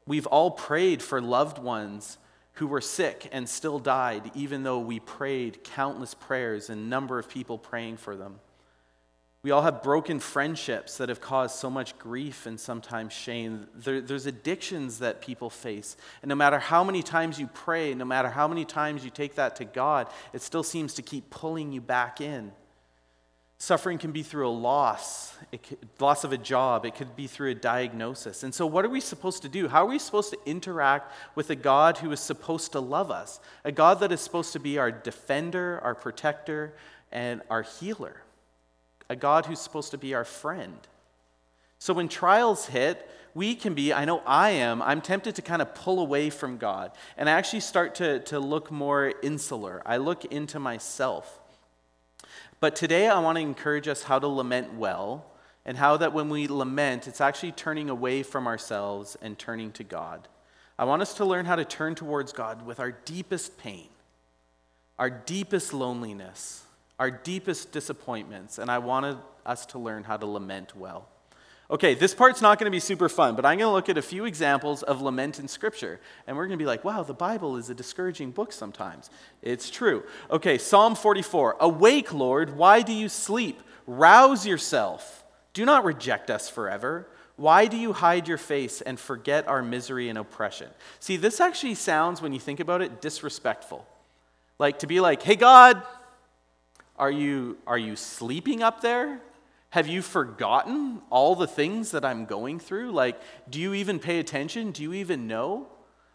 We've 0.06 0.26
all 0.26 0.50
prayed 0.50 1.02
for 1.02 1.20
loved 1.20 1.58
ones 1.58 2.16
who 2.54 2.66
were 2.66 2.80
sick 2.80 3.28
and 3.32 3.48
still 3.48 3.78
died, 3.78 4.30
even 4.34 4.62
though 4.62 4.78
we 4.78 5.00
prayed 5.00 5.64
countless 5.64 6.14
prayers 6.14 6.70
and 6.70 6.90
number 6.90 7.18
of 7.18 7.28
people 7.28 7.58
praying 7.58 7.96
for 7.96 8.14
them. 8.14 8.40
We 9.42 9.50
all 9.50 9.62
have 9.62 9.82
broken 9.82 10.20
friendships 10.20 10.98
that 10.98 11.08
have 11.08 11.20
caused 11.20 11.56
so 11.56 11.68
much 11.68 11.98
grief 11.98 12.46
and 12.46 12.60
sometimes 12.60 13.12
shame. 13.12 13.66
There, 13.74 14.00
there's 14.00 14.26
addictions 14.26 15.00
that 15.00 15.20
people 15.20 15.50
face. 15.50 15.96
And 16.22 16.28
no 16.28 16.36
matter 16.36 16.60
how 16.60 16.84
many 16.84 17.02
times 17.02 17.40
you 17.40 17.48
pray, 17.48 17.92
no 17.94 18.04
matter 18.04 18.28
how 18.28 18.46
many 18.46 18.64
times 18.64 19.04
you 19.04 19.10
take 19.10 19.34
that 19.34 19.56
to 19.56 19.64
God, 19.64 20.06
it 20.32 20.42
still 20.42 20.62
seems 20.62 20.94
to 20.94 21.02
keep 21.02 21.28
pulling 21.30 21.72
you 21.72 21.80
back 21.80 22.20
in. 22.20 22.52
Suffering 23.62 23.96
can 23.96 24.10
be 24.10 24.24
through 24.24 24.48
a 24.48 24.50
loss, 24.50 25.36
could, 25.52 25.78
loss 26.00 26.24
of 26.24 26.32
a 26.32 26.36
job, 26.36 26.84
it 26.84 26.96
could 26.96 27.14
be 27.14 27.28
through 27.28 27.52
a 27.52 27.54
diagnosis. 27.54 28.42
And 28.42 28.52
so, 28.52 28.66
what 28.66 28.84
are 28.84 28.88
we 28.88 29.00
supposed 29.00 29.42
to 29.42 29.48
do? 29.48 29.68
How 29.68 29.84
are 29.84 29.88
we 29.88 30.00
supposed 30.00 30.30
to 30.30 30.38
interact 30.44 31.12
with 31.36 31.48
a 31.48 31.54
God 31.54 31.98
who 31.98 32.10
is 32.10 32.18
supposed 32.18 32.72
to 32.72 32.80
love 32.80 33.12
us? 33.12 33.38
A 33.62 33.70
God 33.70 34.00
that 34.00 34.10
is 34.10 34.20
supposed 34.20 34.52
to 34.54 34.58
be 34.58 34.78
our 34.78 34.90
defender, 34.90 35.78
our 35.84 35.94
protector, 35.94 36.74
and 37.12 37.40
our 37.50 37.62
healer. 37.62 38.22
A 39.08 39.14
God 39.14 39.46
who's 39.46 39.60
supposed 39.60 39.92
to 39.92 39.98
be 39.98 40.12
our 40.12 40.24
friend. 40.24 40.80
So, 41.78 41.94
when 41.94 42.08
trials 42.08 42.66
hit, 42.66 43.08
we 43.32 43.54
can 43.54 43.74
be, 43.74 43.92
I 43.92 44.04
know 44.06 44.24
I 44.26 44.50
am, 44.50 44.82
I'm 44.82 45.00
tempted 45.00 45.36
to 45.36 45.42
kind 45.42 45.62
of 45.62 45.72
pull 45.72 46.00
away 46.00 46.30
from 46.30 46.56
God 46.56 46.90
and 47.16 47.30
I 47.30 47.34
actually 47.34 47.60
start 47.60 47.94
to, 47.94 48.18
to 48.24 48.40
look 48.40 48.72
more 48.72 49.14
insular. 49.22 49.82
I 49.86 49.98
look 49.98 50.24
into 50.24 50.58
myself. 50.58 51.38
But 52.62 52.76
today 52.76 53.08
I 53.08 53.18
want 53.18 53.38
to 53.38 53.42
encourage 53.42 53.88
us 53.88 54.04
how 54.04 54.20
to 54.20 54.28
lament 54.28 54.74
well 54.74 55.26
and 55.66 55.76
how 55.76 55.96
that 55.96 56.12
when 56.12 56.28
we 56.28 56.46
lament, 56.46 57.08
it's 57.08 57.20
actually 57.20 57.50
turning 57.50 57.90
away 57.90 58.22
from 58.22 58.46
ourselves 58.46 59.16
and 59.20 59.36
turning 59.36 59.72
to 59.72 59.82
God. 59.82 60.28
I 60.78 60.84
want 60.84 61.02
us 61.02 61.14
to 61.14 61.24
learn 61.24 61.44
how 61.44 61.56
to 61.56 61.64
turn 61.64 61.96
towards 61.96 62.32
God 62.32 62.64
with 62.64 62.78
our 62.78 62.92
deepest 62.92 63.58
pain, 63.58 63.88
our 64.96 65.10
deepest 65.10 65.74
loneliness, 65.74 66.62
our 67.00 67.10
deepest 67.10 67.72
disappointments, 67.72 68.58
and 68.58 68.70
I 68.70 68.78
wanted 68.78 69.16
us 69.44 69.66
to 69.66 69.80
learn 69.80 70.04
how 70.04 70.16
to 70.16 70.26
lament 70.26 70.76
well. 70.76 71.08
Okay, 71.72 71.94
this 71.94 72.14
part's 72.14 72.42
not 72.42 72.58
going 72.58 72.66
to 72.66 72.70
be 72.70 72.78
super 72.78 73.08
fun, 73.08 73.34
but 73.34 73.46
I'm 73.46 73.56
going 73.56 73.70
to 73.70 73.72
look 73.72 73.88
at 73.88 73.96
a 73.96 74.02
few 74.02 74.26
examples 74.26 74.82
of 74.82 75.00
lament 75.00 75.38
in 75.38 75.48
Scripture. 75.48 76.00
And 76.26 76.36
we're 76.36 76.46
going 76.46 76.58
to 76.58 76.62
be 76.62 76.66
like, 76.66 76.84
wow, 76.84 77.02
the 77.02 77.14
Bible 77.14 77.56
is 77.56 77.70
a 77.70 77.74
discouraging 77.74 78.30
book 78.32 78.52
sometimes. 78.52 79.08
It's 79.40 79.70
true. 79.70 80.02
Okay, 80.30 80.58
Psalm 80.58 80.94
44 80.94 81.56
Awake, 81.60 82.12
Lord, 82.12 82.58
why 82.58 82.82
do 82.82 82.92
you 82.92 83.08
sleep? 83.08 83.58
Rouse 83.86 84.46
yourself. 84.46 85.24
Do 85.54 85.64
not 85.64 85.86
reject 85.86 86.28
us 86.28 86.50
forever. 86.50 87.08
Why 87.36 87.64
do 87.68 87.78
you 87.78 87.94
hide 87.94 88.28
your 88.28 88.36
face 88.36 88.82
and 88.82 89.00
forget 89.00 89.48
our 89.48 89.62
misery 89.62 90.10
and 90.10 90.18
oppression? 90.18 90.68
See, 91.00 91.16
this 91.16 91.40
actually 91.40 91.76
sounds, 91.76 92.20
when 92.20 92.34
you 92.34 92.38
think 92.38 92.60
about 92.60 92.82
it, 92.82 93.00
disrespectful. 93.00 93.86
Like 94.58 94.80
to 94.80 94.86
be 94.86 95.00
like, 95.00 95.22
hey, 95.22 95.36
God, 95.36 95.82
are 96.98 97.10
you, 97.10 97.56
are 97.66 97.78
you 97.78 97.96
sleeping 97.96 98.62
up 98.62 98.82
there? 98.82 99.22
Have 99.72 99.88
you 99.88 100.02
forgotten 100.02 101.00
all 101.08 101.34
the 101.34 101.46
things 101.46 101.92
that 101.92 102.04
I'm 102.04 102.26
going 102.26 102.60
through? 102.60 102.92
Like, 102.92 103.18
do 103.48 103.58
you 103.58 103.72
even 103.72 103.98
pay 103.98 104.18
attention? 104.18 104.70
Do 104.70 104.82
you 104.82 104.92
even 104.92 105.26
know? 105.26 105.66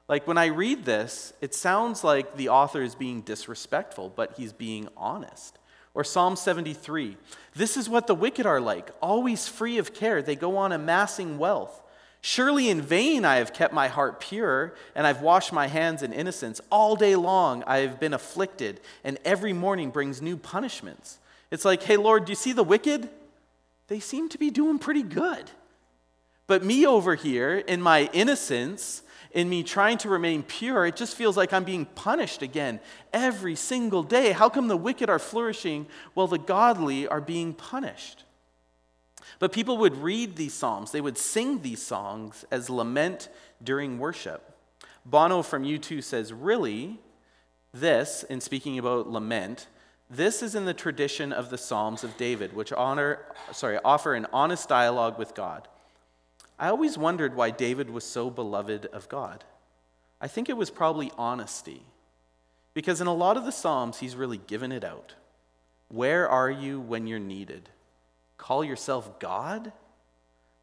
Like, 0.07 0.27
when 0.27 0.37
I 0.37 0.45
read 0.45 0.85
this, 0.85 1.33
it 1.41 1.55
sounds 1.55 2.03
like 2.03 2.37
the 2.37 2.49
author 2.49 2.83
is 2.83 2.93
being 2.93 3.21
disrespectful, 3.21 4.13
but 4.15 4.35
he's 4.37 4.53
being 4.53 4.87
honest. 4.95 5.57
Or 5.95 6.03
Psalm 6.03 6.35
73 6.35 7.17
This 7.55 7.77
is 7.77 7.89
what 7.89 8.05
the 8.05 8.13
wicked 8.13 8.45
are 8.45 8.61
like, 8.61 8.91
always 9.01 9.47
free 9.47 9.79
of 9.79 9.91
care. 9.91 10.21
They 10.21 10.35
go 10.35 10.57
on 10.57 10.71
amassing 10.71 11.39
wealth. 11.39 11.81
Surely 12.21 12.69
in 12.69 12.79
vain 12.79 13.25
I 13.25 13.37
have 13.37 13.53
kept 13.53 13.73
my 13.73 13.87
heart 13.87 14.19
pure, 14.19 14.75
and 14.93 15.07
I've 15.07 15.23
washed 15.23 15.51
my 15.51 15.65
hands 15.65 16.03
in 16.03 16.13
innocence. 16.13 16.61
All 16.69 16.95
day 16.95 17.15
long 17.15 17.63
I 17.65 17.79
have 17.79 17.99
been 17.99 18.13
afflicted, 18.13 18.81
and 19.03 19.17
every 19.25 19.53
morning 19.53 19.89
brings 19.89 20.21
new 20.21 20.37
punishments. 20.37 21.17
It's 21.49 21.65
like, 21.65 21.81
hey, 21.81 21.97
Lord, 21.97 22.25
do 22.25 22.31
you 22.31 22.35
see 22.35 22.51
the 22.51 22.63
wicked? 22.63 23.09
They 23.87 23.99
seem 23.99 24.29
to 24.29 24.37
be 24.37 24.49
doing 24.49 24.79
pretty 24.79 25.03
good. 25.03 25.49
But 26.45 26.63
me 26.63 26.85
over 26.85 27.15
here, 27.15 27.57
in 27.57 27.81
my 27.81 28.09
innocence, 28.13 29.03
in 29.31 29.49
me 29.49 29.63
trying 29.63 29.97
to 29.99 30.09
remain 30.09 30.43
pure, 30.43 30.85
it 30.85 30.95
just 30.95 31.15
feels 31.15 31.35
like 31.35 31.51
I'm 31.53 31.65
being 31.65 31.85
punished 31.85 32.41
again 32.41 32.79
every 33.11 33.55
single 33.55 34.03
day. 34.03 34.31
How 34.31 34.49
come 34.49 34.67
the 34.67 34.77
wicked 34.77 35.09
are 35.09 35.19
flourishing 35.19 35.87
while 36.13 36.27
the 36.27 36.37
godly 36.37 37.07
are 37.07 37.21
being 37.21 37.53
punished? 37.53 38.23
But 39.39 39.51
people 39.51 39.77
would 39.77 39.97
read 39.97 40.35
these 40.35 40.53
psalms, 40.53 40.91
they 40.91 41.01
would 41.01 41.17
sing 41.17 41.61
these 41.61 41.81
songs 41.81 42.45
as 42.49 42.69
lament 42.69 43.29
during 43.63 43.99
worship. 43.99 44.55
Bono 45.05 45.41
from 45.41 45.63
U2 45.63 46.03
says, 46.03 46.33
Really, 46.33 46.99
this, 47.73 48.23
in 48.23 48.41
speaking 48.41 48.79
about 48.79 49.09
lament, 49.09 49.67
this 50.09 50.41
is 50.41 50.55
in 50.55 50.65
the 50.65 50.73
tradition 50.73 51.33
of 51.33 51.49
the 51.49 51.57
Psalms 51.57 52.03
of 52.03 52.17
David, 52.17 52.53
which 52.55 52.71
honor, 52.71 53.19
sorry, 53.51 53.77
offer 53.83 54.13
an 54.13 54.27
honest 54.31 54.69
dialogue 54.69 55.19
with 55.19 55.35
God. 55.35 55.67
I 56.57 56.69
always 56.69 56.97
wondered 56.97 57.35
why 57.35 57.51
David 57.51 57.89
was 57.89 58.03
so 58.03 58.29
beloved 58.29 58.87
of 58.87 59.09
God. 59.09 59.43
I 60.21 60.27
think 60.27 60.49
it 60.49 60.57
was 60.57 60.69
probably 60.69 61.11
honesty. 61.17 61.83
Because 62.73 63.01
in 63.01 63.07
a 63.07 63.13
lot 63.13 63.37
of 63.37 63.45
the 63.45 63.51
Psalms, 63.51 63.99
he's 63.99 64.15
really 64.15 64.37
given 64.37 64.71
it 64.71 64.83
out. 64.83 65.15
Where 65.89 66.27
are 66.29 66.49
you 66.49 66.79
when 66.79 67.07
you're 67.07 67.19
needed? 67.19 67.69
Call 68.37 68.63
yourself 68.63 69.19
God? 69.19 69.71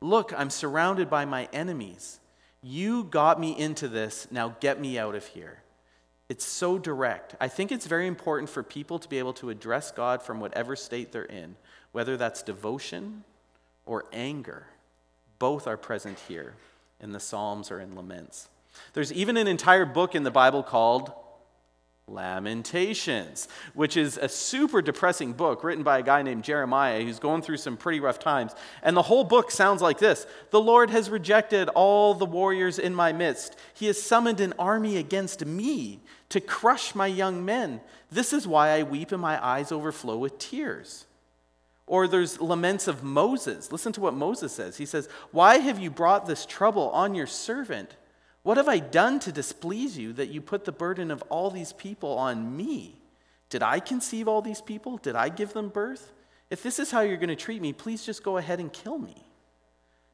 Look, 0.01 0.33
I'm 0.37 0.51
surrounded 0.51 1.11
by 1.11 1.25
my 1.25 1.49
enemies. 1.53 2.21
You 2.63 3.05
got 3.05 3.41
me 3.41 3.59
into 3.59 3.89
this, 3.89 4.27
now 4.31 4.57
get 4.61 4.81
me 4.81 4.99
out 4.99 5.15
of 5.15 5.27
here. 5.27 5.64
It's 6.29 6.45
so 6.45 6.79
direct. 6.79 7.35
I 7.41 7.49
think 7.49 7.71
it's 7.71 7.87
very 7.87 8.07
important 8.07 8.49
for 8.49 8.63
people 8.63 8.99
to 8.99 9.09
be 9.09 9.19
able 9.19 9.35
to 9.35 9.51
address 9.51 9.91
God 9.91 10.23
from 10.23 10.41
whatever 10.41 10.75
state 10.75 11.13
they're 11.13 11.25
in, 11.25 11.57
whether 11.93 12.17
that's 12.17 12.43
devotion 12.43 13.25
or 13.85 14.07
anger. 14.13 14.67
Both 15.39 15.67
are 15.67 15.77
present 15.77 16.19
here 16.29 16.55
in 17.01 17.13
the 17.13 17.21
Psalms 17.21 17.71
or 17.71 17.81
in 17.81 17.95
laments. 17.95 18.49
There's 18.95 19.13
even 19.13 19.37
an 19.37 19.47
entire 19.47 19.85
book 19.85 20.15
in 20.15 20.23
the 20.23 20.31
Bible 20.31 20.63
called 20.63 21.13
Lamentations, 22.07 23.49
which 23.73 23.97
is 23.97 24.19
a 24.19 24.29
super 24.29 24.83
depressing 24.83 25.33
book 25.33 25.65
written 25.65 25.83
by 25.83 25.99
a 25.99 26.03
guy 26.03 26.21
named 26.21 26.45
Jeremiah 26.45 27.03
who's 27.03 27.19
going 27.19 27.41
through 27.41 27.57
some 27.57 27.79
pretty 27.79 27.99
rough 27.99 28.19
times. 28.19 28.55
And 28.83 28.95
the 28.95 29.03
whole 29.03 29.25
book 29.25 29.51
sounds 29.51 29.81
like 29.81 29.99
this 29.99 30.27
The 30.51 30.61
Lord 30.61 30.91
has 30.91 31.09
rejected 31.09 31.71
all 31.71 32.13
the 32.13 32.27
warriors 32.27 32.79
in 32.79 32.95
my 32.95 33.13
midst. 33.13 33.57
He 33.73 33.87
has 33.87 34.01
summoned 34.01 34.41
an 34.41 34.53
army 34.59 34.99
against 34.99 35.47
me 35.47 36.01
to 36.29 36.41
crush 36.41 36.95
my 36.95 37.07
young 37.07 37.43
men. 37.45 37.81
This 38.11 38.35
is 38.35 38.47
why 38.47 38.71
I 38.71 38.83
weep 38.83 39.11
and 39.11 39.23
my 39.23 39.43
eyes 39.45 39.73
overflow 39.73 40.19
with 40.19 40.39
tears. 40.39 41.07
Or 41.87 42.07
there's 42.07 42.41
laments 42.41 42.87
of 42.87 43.03
Moses. 43.03 43.73
Listen 43.73 43.93
to 43.93 44.01
what 44.01 44.15
Moses 44.15 44.53
says. 44.53 44.77
He 44.77 44.87
says, 44.87 45.09
Why 45.33 45.57
have 45.57 45.79
you 45.79 45.91
brought 45.91 46.27
this 46.27 46.45
trouble 46.45 46.91
on 46.91 47.15
your 47.15 47.27
servant? 47.27 47.97
What 48.45 48.59
have 48.59 48.69
I 48.69 48.79
done 48.79 49.19
to 49.21 49.33
displease 49.33 49.97
you 49.99 50.13
that 50.13 50.29
you 50.29 50.41
put 50.41 50.67
the 50.67 50.73
burden 50.73 51.11
of 51.11 51.23
all 51.31 51.51
these 51.51 51.73
people 51.73 52.19
on 52.19 52.57
me? 52.57 52.95
Did 53.49 53.63
I 53.63 53.81
conceive 53.81 54.29
all 54.29 54.43
these 54.43 54.61
people? 54.61 54.99
Did 54.99 55.17
I 55.17 55.31
give 55.31 55.55
them 55.55 55.71
birth? 55.71 56.13
If 56.51 56.63
this 56.63 56.79
is 56.79 56.91
how 56.91 57.01
you're 57.01 57.17
going 57.17 57.31
to 57.31 57.37
treat 57.37 57.63
me, 57.63 57.73
please 57.73 58.05
just 58.05 58.23
go 58.23 58.37
ahead 58.37 58.61
and 58.61 58.71
kill 58.71 58.99
me. 58.99 59.17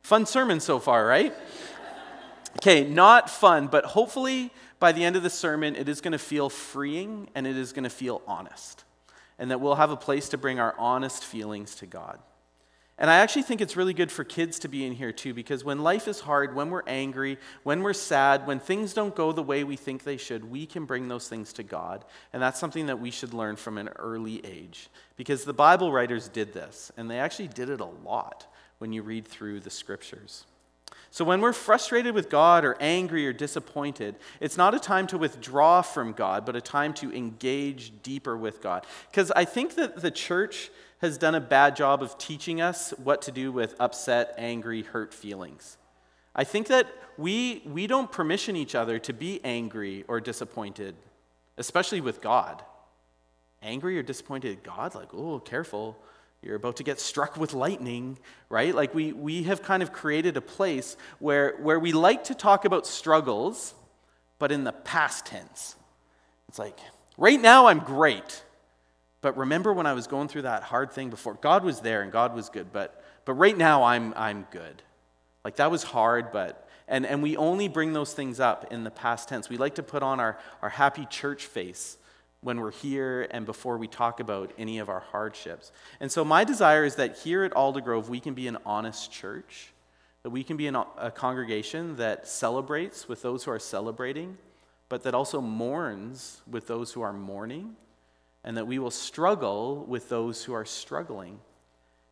Fun 0.03 0.27
sermon 0.27 0.61
so 0.61 0.79
far, 0.79 1.05
right? 1.05 1.35
okay, 2.59 2.85
not 2.85 3.29
fun, 3.29 3.67
but 3.67 3.85
hopefully 3.85 4.53
by 4.79 4.93
the 4.93 5.05
end 5.05 5.17
of 5.17 5.25
the 5.25 5.31
sermon, 5.31 5.75
it 5.75 5.89
is 5.89 6.01
going 6.01 6.13
to 6.13 6.19
feel 6.19 6.49
freeing 6.49 7.29
and 7.35 7.49
it 7.49 7.57
is 7.57 7.73
going 7.73 7.85
to 7.85 7.91
feel 7.91 8.23
honest. 8.29 8.85
And 9.41 9.51
that 9.51 9.61
we'll 9.61 9.75
have 9.75 9.91
a 9.91 9.97
place 9.97 10.29
to 10.29 10.39
bring 10.39 10.61
our 10.61 10.75
honest 10.79 11.25
feelings 11.25 11.75
to 11.77 11.87
God. 11.87 12.21
And 13.01 13.11
I 13.11 13.17
actually 13.17 13.45
think 13.45 13.63
it's 13.63 13.77
really 13.79 13.95
good 13.95 14.13
for 14.13 14.25
kids 14.25 14.59
to 14.59 14.69
be 14.69 14.85
in 14.85 14.93
here 14.93 15.11
too, 15.11 15.33
because 15.33 15.65
when 15.65 15.83
life 15.83 16.07
is 16.07 16.21
hard, 16.21 16.55
when 16.55 16.69
we're 16.69 16.87
angry, 16.87 17.39
when 17.63 17.83
we're 17.83 17.95
sad, 17.95 18.47
when 18.47 18.61
things 18.61 18.93
don't 18.93 19.17
go 19.17 19.33
the 19.33 19.43
way 19.43 19.65
we 19.65 19.77
think 19.77 20.05
they 20.05 20.19
should, 20.19 20.51
we 20.51 20.67
can 20.67 20.85
bring 20.85 21.09
those 21.09 21.27
things 21.27 21.55
to 21.55 21.63
God. 21.63 22.05
And 22.35 22.43
that's 22.43 22.61
something 22.61 22.87
that 22.87 23.01
we 23.01 23.11
should 23.11 23.33
learn 23.33 23.57
from 23.57 23.79
an 23.79 23.89
early 23.97 24.45
age. 24.45 24.91
Because 25.17 25.45
the 25.45 25.55
Bible 25.55 25.91
writers 25.91 26.29
did 26.29 26.53
this, 26.53 26.93
and 26.99 27.11
they 27.11 27.19
actually 27.19 27.49
did 27.49 27.71
it 27.71 27.81
a 27.81 27.87
lot 27.87 28.47
when 28.79 28.93
you 28.93 29.03
read 29.03 29.27
through 29.27 29.61
the 29.61 29.71
scriptures. 29.71 30.45
So, 31.13 31.25
when 31.25 31.41
we're 31.41 31.53
frustrated 31.53 32.15
with 32.15 32.31
God 32.31 32.65
or 32.65 32.77
angry 32.81 33.27
or 33.27 33.33
disappointed, 33.33 34.17
it's 34.41 34.57
not 34.57 34.75
a 34.75 34.79
time 34.79 35.07
to 35.09 35.19
withdraw 35.19 35.83
from 35.83 36.13
God, 36.13 36.45
but 36.47 36.55
a 36.55 36.61
time 36.61 36.95
to 36.95 37.13
engage 37.13 37.93
deeper 38.03 38.37
with 38.37 38.63
God. 38.63 38.87
Because 39.11 39.33
I 39.33 39.45
think 39.45 39.75
that 39.75 40.03
the 40.03 40.11
church 40.11 40.71
has 41.01 41.17
done 41.17 41.35
a 41.35 41.41
bad 41.41 41.77
job 41.77 42.03
of 42.03 42.19
teaching 42.19 42.61
us 42.61 42.93
what 43.03 43.23
to 43.23 43.33
do 43.33 43.51
with 43.51 43.75
upset, 43.81 44.35
angry, 44.37 44.83
hurt 44.83 45.15
feelings. 45.15 45.79
I 46.35 46.45
think 46.45 46.69
that 46.69 46.87
we, 47.17 47.63
we 47.67 47.87
don't 47.87 48.11
permission 48.11 48.55
each 48.55 48.75
other 48.75 48.99
to 49.01 49.13
be 49.13 49.41
angry 49.43 50.05
or 50.09 50.21
disappointed, 50.21 50.95
especially 51.59 52.01
with 52.01 52.21
God. 52.21 52.63
Angry 53.63 53.99
or 53.99 54.03
disappointed 54.03 54.53
at 54.53 54.63
God, 54.63 54.95
like, 54.95 55.13
oh, 55.13 55.39
careful, 55.39 55.99
you're 56.43 56.57
about 56.57 56.77
to 56.77 56.83
get 56.83 57.01
struck 57.01 57.37
with 57.37 57.53
lightning, 57.53 58.19
right? 58.49 58.75
Like, 58.75 58.95
we, 58.95 59.13
we 59.13 59.43
have 59.45 59.63
kind 59.63 59.83
of 59.83 59.93
created 59.93 60.37
a 60.37 60.41
place 60.41 60.97
where, 61.19 61.57
where 61.59 61.79
we 61.79 61.93
like 61.93 62.25
to 62.25 62.35
talk 62.35 62.65
about 62.65 62.87
struggles, 62.87 63.75
but 64.39 64.53
in 64.53 64.65
the 64.65 64.73
past 64.73 65.27
tense. 65.27 65.77
It's 66.49 66.59
like, 66.59 66.79
right 67.19 67.41
now 67.41 67.67
I'm 67.67 67.81
great. 67.81 68.43
But 69.23 69.37
remember 69.37 69.73
when 69.73 69.87
I 69.87 69.93
was 69.93 70.07
going 70.07 70.29
through 70.29 70.43
that 70.43 70.63
hard 70.63 70.93
thing 70.93 71.11
before? 71.11 71.35
God 71.35 71.65
was 71.65 71.81
there 71.81 72.03
and 72.03 72.11
God 72.11 72.35
was 72.35 72.49
good, 72.49 72.73
but, 72.73 73.03
but 73.25 73.35
right 73.35 73.57
now 73.57 73.85
I'm, 73.85 74.15
I'm 74.17 74.47
good. 74.51 74.83
Like 75.45 75.57
that 75.57 75.71
was 75.71 75.83
hard, 75.83 76.33
but, 76.33 76.69
and, 76.89 77.05
and 77.05 77.23
we 77.23 77.37
only 77.37 77.69
bring 77.69 77.93
those 77.93 78.15
things 78.15 78.41
up 78.41 78.73
in 78.73 78.85
the 78.85 78.91
past 78.91 79.29
tense. 79.29 79.49
We 79.49 79.59
like 79.59 79.75
to 79.77 79.83
put 79.83 80.03
on 80.03 80.21
our, 80.21 80.39
our 80.63 80.71
happy 80.71 81.07
church 81.07 81.47
face 81.47 81.99
when 82.43 82.61
we're 82.61 82.71
here 82.71 83.27
and 83.31 83.45
before 83.45 83.77
we 83.77 83.87
talk 83.87 84.21
about 84.21 84.53
any 84.57 84.79
of 84.79 84.89
our 84.89 85.01
hardships. 85.01 85.73
And 86.01 86.11
so 86.11 86.25
my 86.25 86.45
desire 86.45 86.85
is 86.85 86.97
that 86.97 87.19
here 87.19 87.45
at 87.45 87.53
Aldergrove 87.53 88.09
we 88.09 88.21
can 88.21 88.33
be 88.33 88.49
an 88.49 88.57
honest 88.65 89.13
church, 89.13 89.73
that 90.23 90.31
we 90.31 90.43
can 90.43 90.57
be 90.57 90.67
an, 90.67 90.77
a 90.77 91.11
congregation 91.11 91.97
that 91.97 92.27
celebrates 92.27 93.09
with 93.09 93.21
those 93.21 93.45
who 93.45 93.51
are 93.51 93.59
celebrating, 93.59 94.39
but 94.89 95.03
that 95.03 95.15
also 95.15 95.43
mourns 95.43 96.41
with 96.51 96.67
those 96.67 96.93
who 96.93 97.03
are 97.03 97.13
mourning 97.13 97.77
and 98.45 98.57
that 98.57 98.67
we 98.67 98.79
will 98.79 98.91
struggle 98.91 99.85
with 99.87 100.09
those 100.09 100.45
who 100.45 100.53
are 100.53 100.65
struggling. 100.65 101.41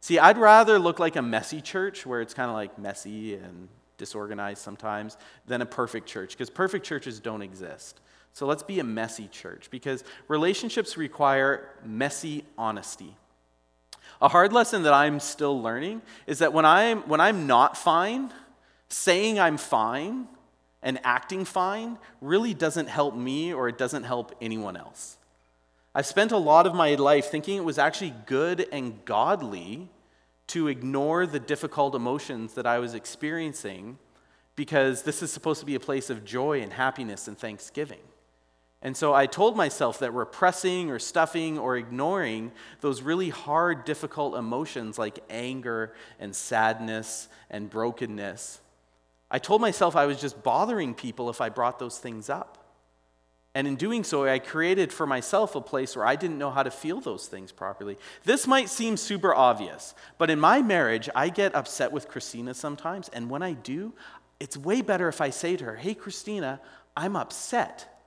See, 0.00 0.18
I'd 0.18 0.38
rather 0.38 0.78
look 0.78 0.98
like 0.98 1.16
a 1.16 1.22
messy 1.22 1.60
church 1.60 2.06
where 2.06 2.20
it's 2.20 2.34
kind 2.34 2.48
of 2.48 2.54
like 2.54 2.78
messy 2.78 3.34
and 3.34 3.68
disorganized 3.96 4.62
sometimes 4.62 5.16
than 5.46 5.60
a 5.60 5.66
perfect 5.66 6.06
church 6.06 6.30
because 6.32 6.50
perfect 6.50 6.86
churches 6.86 7.20
don't 7.20 7.42
exist. 7.42 8.00
So 8.32 8.46
let's 8.46 8.62
be 8.62 8.78
a 8.78 8.84
messy 8.84 9.26
church 9.26 9.68
because 9.70 10.04
relationships 10.28 10.96
require 10.96 11.68
messy 11.84 12.44
honesty. 12.56 13.16
A 14.22 14.28
hard 14.28 14.52
lesson 14.52 14.84
that 14.84 14.92
I'm 14.92 15.20
still 15.20 15.60
learning 15.60 16.02
is 16.26 16.38
that 16.38 16.52
when 16.52 16.64
I'm, 16.64 17.00
when 17.08 17.20
I'm 17.20 17.46
not 17.46 17.76
fine, 17.76 18.32
saying 18.88 19.38
I'm 19.38 19.56
fine 19.56 20.28
and 20.82 21.00
acting 21.04 21.44
fine 21.44 21.98
really 22.20 22.54
doesn't 22.54 22.88
help 22.88 23.14
me 23.14 23.52
or 23.52 23.68
it 23.68 23.78
doesn't 23.78 24.04
help 24.04 24.34
anyone 24.40 24.76
else. 24.76 25.16
I've 25.98 26.06
spent 26.06 26.30
a 26.30 26.38
lot 26.38 26.68
of 26.68 26.76
my 26.76 26.94
life 26.94 27.26
thinking 27.26 27.56
it 27.56 27.64
was 27.64 27.76
actually 27.76 28.14
good 28.26 28.68
and 28.70 29.04
godly 29.04 29.88
to 30.46 30.68
ignore 30.68 31.26
the 31.26 31.40
difficult 31.40 31.96
emotions 31.96 32.54
that 32.54 32.68
I 32.68 32.78
was 32.78 32.94
experiencing 32.94 33.98
because 34.54 35.02
this 35.02 35.24
is 35.24 35.32
supposed 35.32 35.58
to 35.58 35.66
be 35.66 35.74
a 35.74 35.80
place 35.80 36.08
of 36.08 36.24
joy 36.24 36.62
and 36.62 36.72
happiness 36.72 37.26
and 37.26 37.36
thanksgiving. 37.36 37.98
And 38.80 38.96
so 38.96 39.12
I 39.12 39.26
told 39.26 39.56
myself 39.56 39.98
that 39.98 40.12
repressing 40.12 40.88
or 40.88 41.00
stuffing 41.00 41.58
or 41.58 41.76
ignoring 41.76 42.52
those 42.80 43.02
really 43.02 43.30
hard, 43.30 43.84
difficult 43.84 44.36
emotions 44.36 45.00
like 45.00 45.18
anger 45.28 45.92
and 46.20 46.32
sadness 46.32 47.26
and 47.50 47.68
brokenness, 47.68 48.60
I 49.32 49.40
told 49.40 49.60
myself 49.60 49.96
I 49.96 50.06
was 50.06 50.20
just 50.20 50.44
bothering 50.44 50.94
people 50.94 51.28
if 51.28 51.40
I 51.40 51.48
brought 51.48 51.80
those 51.80 51.98
things 51.98 52.30
up. 52.30 52.57
And 53.54 53.66
in 53.66 53.76
doing 53.76 54.04
so, 54.04 54.26
I 54.26 54.38
created 54.38 54.92
for 54.92 55.06
myself 55.06 55.54
a 55.56 55.60
place 55.60 55.96
where 55.96 56.06
I 56.06 56.16
didn't 56.16 56.38
know 56.38 56.50
how 56.50 56.62
to 56.62 56.70
feel 56.70 57.00
those 57.00 57.26
things 57.26 57.50
properly. 57.50 57.98
This 58.24 58.46
might 58.46 58.68
seem 58.68 58.96
super 58.96 59.34
obvious, 59.34 59.94
but 60.18 60.30
in 60.30 60.38
my 60.38 60.62
marriage, 60.62 61.08
I 61.14 61.28
get 61.28 61.54
upset 61.54 61.90
with 61.90 62.08
Christina 62.08 62.54
sometimes. 62.54 63.08
And 63.08 63.30
when 63.30 63.42
I 63.42 63.54
do, 63.54 63.94
it's 64.38 64.56
way 64.56 64.82
better 64.82 65.08
if 65.08 65.20
I 65.20 65.30
say 65.30 65.56
to 65.56 65.64
her, 65.64 65.76
Hey, 65.76 65.94
Christina, 65.94 66.60
I'm 66.96 67.16
upset. 67.16 67.97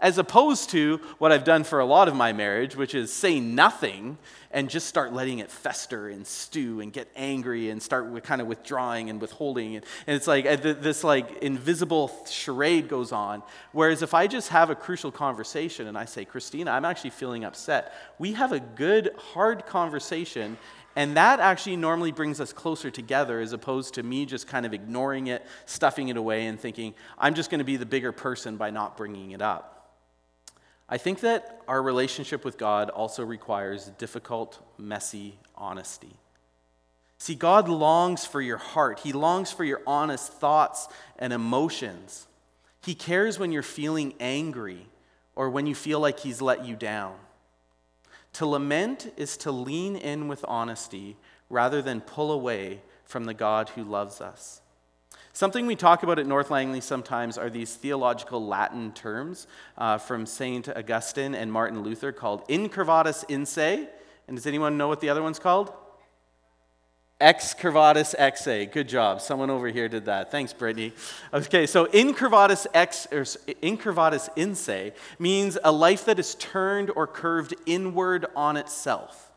As 0.00 0.16
opposed 0.16 0.70
to 0.70 1.00
what 1.18 1.32
I've 1.32 1.42
done 1.42 1.64
for 1.64 1.80
a 1.80 1.84
lot 1.84 2.06
of 2.06 2.14
my 2.14 2.32
marriage, 2.32 2.76
which 2.76 2.94
is 2.94 3.12
say 3.12 3.40
nothing 3.40 4.16
and 4.52 4.70
just 4.70 4.86
start 4.86 5.12
letting 5.12 5.40
it 5.40 5.50
fester 5.50 6.08
and 6.08 6.24
stew 6.24 6.80
and 6.80 6.92
get 6.92 7.08
angry 7.16 7.68
and 7.70 7.82
start 7.82 8.06
with 8.06 8.22
kind 8.22 8.40
of 8.40 8.46
withdrawing 8.46 9.10
and 9.10 9.20
withholding. 9.20 9.74
And, 9.74 9.84
and 10.06 10.16
it's 10.16 10.28
like 10.28 10.46
uh, 10.46 10.56
this 10.56 11.02
like 11.02 11.42
invisible 11.42 12.12
charade 12.30 12.88
goes 12.88 13.10
on. 13.10 13.42
Whereas 13.72 14.02
if 14.02 14.14
I 14.14 14.28
just 14.28 14.50
have 14.50 14.70
a 14.70 14.76
crucial 14.76 15.10
conversation 15.10 15.88
and 15.88 15.98
I 15.98 16.04
say, 16.04 16.24
Christina, 16.24 16.70
I'm 16.70 16.84
actually 16.84 17.10
feeling 17.10 17.44
upset, 17.44 17.92
we 18.20 18.34
have 18.34 18.52
a 18.52 18.60
good, 18.60 19.10
hard 19.16 19.66
conversation. 19.66 20.58
And 20.94 21.16
that 21.16 21.40
actually 21.40 21.76
normally 21.76 22.12
brings 22.12 22.40
us 22.40 22.52
closer 22.52 22.90
together 22.90 23.40
as 23.40 23.52
opposed 23.52 23.94
to 23.94 24.04
me 24.04 24.26
just 24.26 24.46
kind 24.46 24.64
of 24.64 24.72
ignoring 24.72 25.26
it, 25.26 25.44
stuffing 25.66 26.08
it 26.08 26.16
away, 26.16 26.46
and 26.46 26.58
thinking, 26.58 26.94
I'm 27.18 27.34
just 27.34 27.50
going 27.50 27.58
to 27.58 27.64
be 27.64 27.76
the 27.76 27.86
bigger 27.86 28.12
person 28.12 28.56
by 28.56 28.70
not 28.70 28.96
bringing 28.96 29.32
it 29.32 29.42
up. 29.42 29.77
I 30.88 30.96
think 30.96 31.20
that 31.20 31.60
our 31.68 31.82
relationship 31.82 32.44
with 32.44 32.56
God 32.56 32.88
also 32.88 33.24
requires 33.24 33.86
difficult, 33.98 34.58
messy 34.78 35.38
honesty. 35.54 36.16
See, 37.18 37.34
God 37.34 37.68
longs 37.68 38.24
for 38.24 38.40
your 38.40 38.56
heart, 38.58 39.00
He 39.00 39.12
longs 39.12 39.52
for 39.52 39.64
your 39.64 39.82
honest 39.86 40.32
thoughts 40.32 40.88
and 41.18 41.32
emotions. 41.32 42.26
He 42.80 42.94
cares 42.94 43.38
when 43.38 43.52
you're 43.52 43.62
feeling 43.62 44.14
angry 44.20 44.86
or 45.34 45.50
when 45.50 45.66
you 45.66 45.74
feel 45.74 46.00
like 46.00 46.20
He's 46.20 46.40
let 46.40 46.64
you 46.64 46.76
down. 46.76 47.16
To 48.34 48.46
lament 48.46 49.12
is 49.16 49.36
to 49.38 49.50
lean 49.50 49.96
in 49.96 50.28
with 50.28 50.44
honesty 50.46 51.16
rather 51.50 51.82
than 51.82 52.00
pull 52.00 52.30
away 52.30 52.82
from 53.04 53.24
the 53.24 53.34
God 53.34 53.70
who 53.70 53.82
loves 53.82 54.20
us. 54.20 54.60
Something 55.38 55.66
we 55.66 55.76
talk 55.76 56.02
about 56.02 56.18
at 56.18 56.26
North 56.26 56.50
Langley 56.50 56.80
sometimes 56.80 57.38
are 57.38 57.48
these 57.48 57.72
theological 57.76 58.44
Latin 58.44 58.90
terms 58.90 59.46
uh, 59.76 59.96
from 59.96 60.26
St. 60.26 60.68
Augustine 60.68 61.32
and 61.32 61.52
Martin 61.52 61.84
Luther 61.84 62.10
called 62.10 62.44
incurvatus 62.48 63.24
in 63.30 63.46
se. 63.46 63.88
And 64.26 64.36
does 64.36 64.48
anyone 64.48 64.76
know 64.76 64.88
what 64.88 65.00
the 65.00 65.08
other 65.08 65.22
one's 65.22 65.38
called? 65.38 65.72
Excurvatus 67.20 68.16
ex 68.18 68.42
se. 68.42 68.66
Good 68.66 68.88
job. 68.88 69.20
Someone 69.20 69.48
over 69.48 69.68
here 69.68 69.88
did 69.88 70.06
that. 70.06 70.32
Thanks, 70.32 70.52
Brittany. 70.52 70.92
Okay, 71.32 71.66
so 71.66 71.86
incurvatus 71.86 72.66
ex 72.74 73.06
or 73.12 73.22
incurvatus 73.22 74.28
in 74.34 74.56
se 74.56 74.92
means 75.20 75.56
a 75.62 75.70
life 75.70 76.04
that 76.06 76.18
is 76.18 76.34
turned 76.34 76.90
or 76.96 77.06
curved 77.06 77.54
inward 77.64 78.26
on 78.34 78.56
itself. 78.56 79.30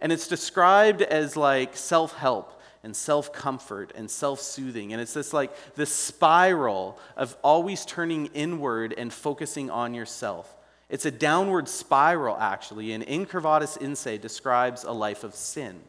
And 0.00 0.10
it's 0.10 0.26
described 0.26 1.00
as 1.00 1.36
like 1.36 1.76
self 1.76 2.14
help 2.14 2.60
and 2.84 2.94
self 2.94 3.32
comfort 3.32 3.92
and 3.94 4.10
self 4.10 4.40
soothing. 4.40 4.92
And 4.92 5.02
it's 5.02 5.14
this 5.14 5.32
like 5.32 5.74
this 5.74 5.92
spiral 5.92 6.98
of 7.16 7.36
always 7.42 7.84
turning 7.84 8.26
inward 8.26 8.94
and 8.96 9.12
focusing 9.12 9.70
on 9.70 9.94
yourself. 9.94 10.54
It's 10.88 11.06
a 11.06 11.10
downward 11.10 11.68
spiral, 11.68 12.36
actually, 12.36 12.92
and 12.92 13.04
incurvatus 13.04 13.76
in 13.76 13.96
se 13.96 14.18
describes 14.18 14.84
a 14.84 14.92
life 14.92 15.24
of 15.24 15.34
sin. 15.34 15.80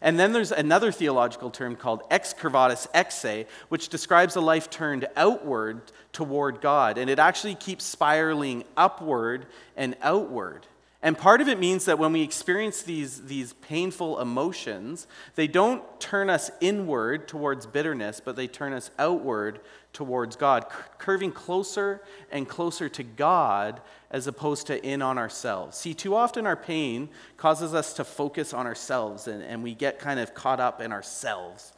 And 0.00 0.18
then 0.18 0.32
there's 0.32 0.52
another 0.52 0.92
theological 0.92 1.50
term 1.50 1.74
called 1.74 2.08
excurvatus 2.10 2.86
ex 2.94 3.16
se, 3.16 3.46
which 3.68 3.88
describes 3.88 4.36
a 4.36 4.40
life 4.40 4.70
turned 4.70 5.08
outward 5.16 5.80
toward 6.12 6.60
God. 6.60 6.98
And 6.98 7.10
it 7.10 7.18
actually 7.18 7.56
keeps 7.56 7.84
spiraling 7.84 8.64
upward 8.76 9.46
and 9.76 9.96
outward. 10.02 10.66
And 11.00 11.16
part 11.16 11.40
of 11.40 11.46
it 11.46 11.60
means 11.60 11.84
that 11.84 12.00
when 12.00 12.12
we 12.12 12.22
experience 12.22 12.82
these, 12.82 13.26
these 13.26 13.52
painful 13.52 14.18
emotions, 14.18 15.06
they 15.36 15.46
don't 15.46 15.82
turn 16.00 16.28
us 16.28 16.50
inward 16.60 17.28
towards 17.28 17.66
bitterness, 17.66 18.20
but 18.24 18.34
they 18.34 18.48
turn 18.48 18.72
us 18.72 18.90
outward 18.98 19.60
towards 19.92 20.34
God, 20.34 20.66
curving 20.98 21.30
closer 21.30 22.02
and 22.32 22.48
closer 22.48 22.88
to 22.88 23.04
God 23.04 23.80
as 24.10 24.26
opposed 24.26 24.66
to 24.66 24.84
in 24.84 25.00
on 25.00 25.18
ourselves. 25.18 25.76
See, 25.78 25.94
too 25.94 26.16
often 26.16 26.46
our 26.48 26.56
pain 26.56 27.10
causes 27.36 27.74
us 27.74 27.92
to 27.94 28.04
focus 28.04 28.52
on 28.52 28.66
ourselves 28.66 29.28
and, 29.28 29.40
and 29.40 29.62
we 29.62 29.74
get 29.74 30.00
kind 30.00 30.18
of 30.18 30.34
caught 30.34 30.58
up 30.58 30.80
in 30.80 30.90
ourselves. 30.90 31.72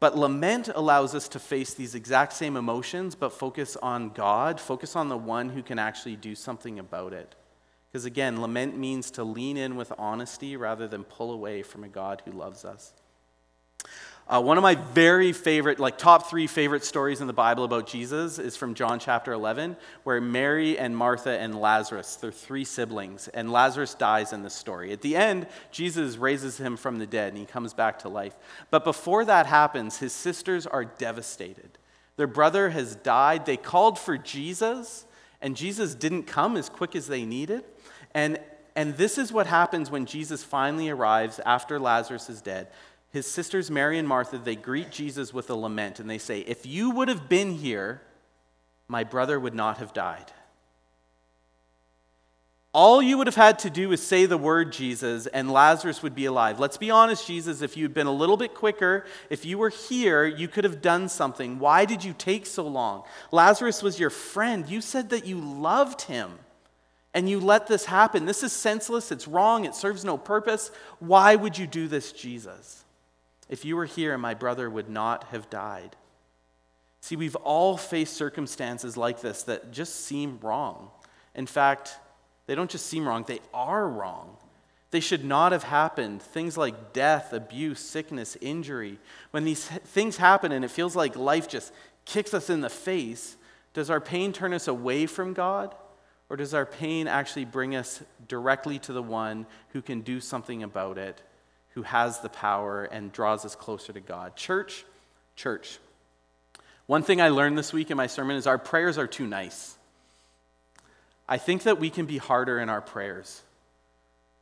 But 0.00 0.16
lament 0.16 0.68
allows 0.74 1.14
us 1.14 1.28
to 1.28 1.38
face 1.38 1.74
these 1.74 1.94
exact 1.94 2.32
same 2.32 2.56
emotions, 2.56 3.14
but 3.14 3.32
focus 3.32 3.76
on 3.76 4.10
God, 4.10 4.60
focus 4.60 4.96
on 4.96 5.08
the 5.10 5.16
one 5.16 5.50
who 5.50 5.62
can 5.62 5.78
actually 5.78 6.16
do 6.16 6.34
something 6.34 6.78
about 6.78 7.12
it. 7.12 7.34
Because 7.90 8.04
again, 8.04 8.40
lament 8.40 8.76
means 8.76 9.10
to 9.12 9.24
lean 9.24 9.56
in 9.56 9.76
with 9.76 9.92
honesty 9.98 10.56
rather 10.56 10.86
than 10.86 11.04
pull 11.04 11.32
away 11.32 11.62
from 11.62 11.84
a 11.84 11.88
God 11.88 12.22
who 12.24 12.32
loves 12.32 12.64
us. 12.64 12.92
Uh, 14.30 14.42
one 14.42 14.58
of 14.58 14.62
my 14.62 14.74
very 14.74 15.32
favorite, 15.32 15.80
like 15.80 15.96
top 15.96 16.28
three 16.28 16.46
favorite 16.46 16.84
stories 16.84 17.22
in 17.22 17.26
the 17.26 17.32
Bible 17.32 17.64
about 17.64 17.86
Jesus 17.86 18.38
is 18.38 18.58
from 18.58 18.74
John 18.74 18.98
chapter 18.98 19.32
11, 19.32 19.74
where 20.02 20.20
Mary 20.20 20.78
and 20.78 20.94
Martha 20.94 21.30
and 21.30 21.58
Lazarus, 21.58 22.16
they're 22.16 22.30
three 22.30 22.64
siblings, 22.64 23.28
and 23.28 23.50
Lazarus 23.50 23.94
dies 23.94 24.34
in 24.34 24.42
this 24.42 24.52
story. 24.52 24.92
At 24.92 25.00
the 25.00 25.16
end, 25.16 25.46
Jesus 25.70 26.18
raises 26.18 26.58
him 26.58 26.76
from 26.76 26.98
the 26.98 27.06
dead 27.06 27.28
and 27.28 27.38
he 27.38 27.46
comes 27.46 27.72
back 27.72 28.00
to 28.00 28.10
life. 28.10 28.36
But 28.70 28.84
before 28.84 29.24
that 29.24 29.46
happens, 29.46 29.96
his 29.96 30.12
sisters 30.12 30.66
are 30.66 30.84
devastated. 30.84 31.78
Their 32.18 32.26
brother 32.26 32.68
has 32.68 32.96
died. 32.96 33.46
They 33.46 33.56
called 33.56 33.98
for 33.98 34.18
Jesus, 34.18 35.06
and 35.40 35.56
Jesus 35.56 35.94
didn't 35.94 36.24
come 36.24 36.56
as 36.56 36.68
quick 36.68 36.96
as 36.96 37.06
they 37.06 37.24
needed. 37.24 37.64
And, 38.14 38.38
and 38.74 38.96
this 38.96 39.18
is 39.18 39.32
what 39.32 39.46
happens 39.46 39.90
when 39.90 40.06
Jesus 40.06 40.42
finally 40.42 40.88
arrives 40.88 41.40
after 41.44 41.78
Lazarus 41.78 42.28
is 42.28 42.42
dead. 42.42 42.68
His 43.10 43.26
sisters, 43.26 43.70
Mary 43.70 43.98
and 43.98 44.06
Martha, 44.06 44.38
they 44.38 44.56
greet 44.56 44.90
Jesus 44.90 45.32
with 45.32 45.48
a 45.50 45.54
lament 45.54 45.98
and 46.00 46.10
they 46.10 46.18
say, 46.18 46.40
If 46.40 46.66
you 46.66 46.90
would 46.90 47.08
have 47.08 47.28
been 47.28 47.52
here, 47.52 48.02
my 48.86 49.04
brother 49.04 49.38
would 49.38 49.54
not 49.54 49.78
have 49.78 49.92
died. 49.92 50.32
All 52.78 53.02
you 53.02 53.18
would 53.18 53.26
have 53.26 53.34
had 53.34 53.58
to 53.60 53.70
do 53.70 53.90
is 53.90 54.00
say 54.00 54.26
the 54.26 54.38
word 54.38 54.70
Jesus, 54.70 55.26
and 55.26 55.50
Lazarus 55.50 56.00
would 56.04 56.14
be 56.14 56.26
alive. 56.26 56.60
Let's 56.60 56.76
be 56.76 56.92
honest, 56.92 57.26
Jesus, 57.26 57.60
if 57.60 57.76
you'd 57.76 57.92
been 57.92 58.06
a 58.06 58.12
little 58.12 58.36
bit 58.36 58.54
quicker, 58.54 59.04
if 59.30 59.44
you 59.44 59.58
were 59.58 59.70
here, 59.70 60.24
you 60.24 60.46
could 60.46 60.62
have 60.62 60.80
done 60.80 61.08
something. 61.08 61.58
Why 61.58 61.84
did 61.84 62.04
you 62.04 62.12
take 62.16 62.46
so 62.46 62.68
long? 62.68 63.02
Lazarus 63.32 63.82
was 63.82 63.98
your 63.98 64.10
friend. 64.10 64.68
You 64.68 64.80
said 64.80 65.10
that 65.10 65.26
you 65.26 65.40
loved 65.40 66.02
him 66.02 66.38
and 67.12 67.28
you 67.28 67.40
let 67.40 67.66
this 67.66 67.86
happen. 67.86 68.26
This 68.26 68.44
is 68.44 68.52
senseless, 68.52 69.10
it's 69.10 69.26
wrong, 69.26 69.64
it 69.64 69.74
serves 69.74 70.04
no 70.04 70.16
purpose. 70.16 70.70
Why 71.00 71.34
would 71.34 71.58
you 71.58 71.66
do 71.66 71.88
this, 71.88 72.12
Jesus? 72.12 72.84
If 73.48 73.64
you 73.64 73.74
were 73.74 73.86
here, 73.86 74.16
my 74.16 74.34
brother 74.34 74.70
would 74.70 74.88
not 74.88 75.24
have 75.32 75.50
died. 75.50 75.96
See, 77.00 77.16
we've 77.16 77.34
all 77.34 77.76
faced 77.76 78.14
circumstances 78.14 78.96
like 78.96 79.20
this 79.20 79.42
that 79.42 79.72
just 79.72 79.96
seem 79.96 80.38
wrong. 80.40 80.92
In 81.34 81.46
fact, 81.46 81.98
they 82.48 82.54
don't 82.54 82.70
just 82.70 82.86
seem 82.86 83.06
wrong, 83.06 83.24
they 83.28 83.40
are 83.52 83.86
wrong. 83.86 84.36
They 84.90 85.00
should 85.00 85.22
not 85.22 85.52
have 85.52 85.64
happened. 85.64 86.22
Things 86.22 86.56
like 86.56 86.94
death, 86.94 87.34
abuse, 87.34 87.78
sickness, 87.78 88.38
injury. 88.40 88.98
When 89.32 89.44
these 89.44 89.66
things 89.66 90.16
happen 90.16 90.50
and 90.50 90.64
it 90.64 90.70
feels 90.70 90.96
like 90.96 91.14
life 91.14 91.46
just 91.46 91.74
kicks 92.06 92.32
us 92.32 92.48
in 92.48 92.62
the 92.62 92.70
face, 92.70 93.36
does 93.74 93.90
our 93.90 94.00
pain 94.00 94.32
turn 94.32 94.54
us 94.54 94.66
away 94.66 95.04
from 95.04 95.34
God? 95.34 95.74
Or 96.30 96.36
does 96.36 96.54
our 96.54 96.64
pain 96.64 97.06
actually 97.06 97.44
bring 97.44 97.76
us 97.76 98.02
directly 98.28 98.78
to 98.80 98.94
the 98.94 99.02
one 99.02 99.46
who 99.74 99.82
can 99.82 100.00
do 100.00 100.18
something 100.18 100.62
about 100.62 100.96
it, 100.96 101.20
who 101.74 101.82
has 101.82 102.20
the 102.20 102.30
power 102.30 102.84
and 102.84 103.12
draws 103.12 103.44
us 103.44 103.54
closer 103.54 103.92
to 103.92 104.00
God? 104.00 104.36
Church, 104.36 104.86
church. 105.36 105.78
One 106.86 107.02
thing 107.02 107.20
I 107.20 107.28
learned 107.28 107.58
this 107.58 107.74
week 107.74 107.90
in 107.90 107.98
my 107.98 108.06
sermon 108.06 108.36
is 108.36 108.46
our 108.46 108.58
prayers 108.58 108.96
are 108.96 109.06
too 109.06 109.26
nice. 109.26 109.77
I 111.28 111.38
think 111.38 111.64
that 111.64 111.78
we 111.78 111.90
can 111.90 112.06
be 112.06 112.18
harder 112.18 112.58
in 112.58 112.68
our 112.68 112.80
prayers. 112.80 113.42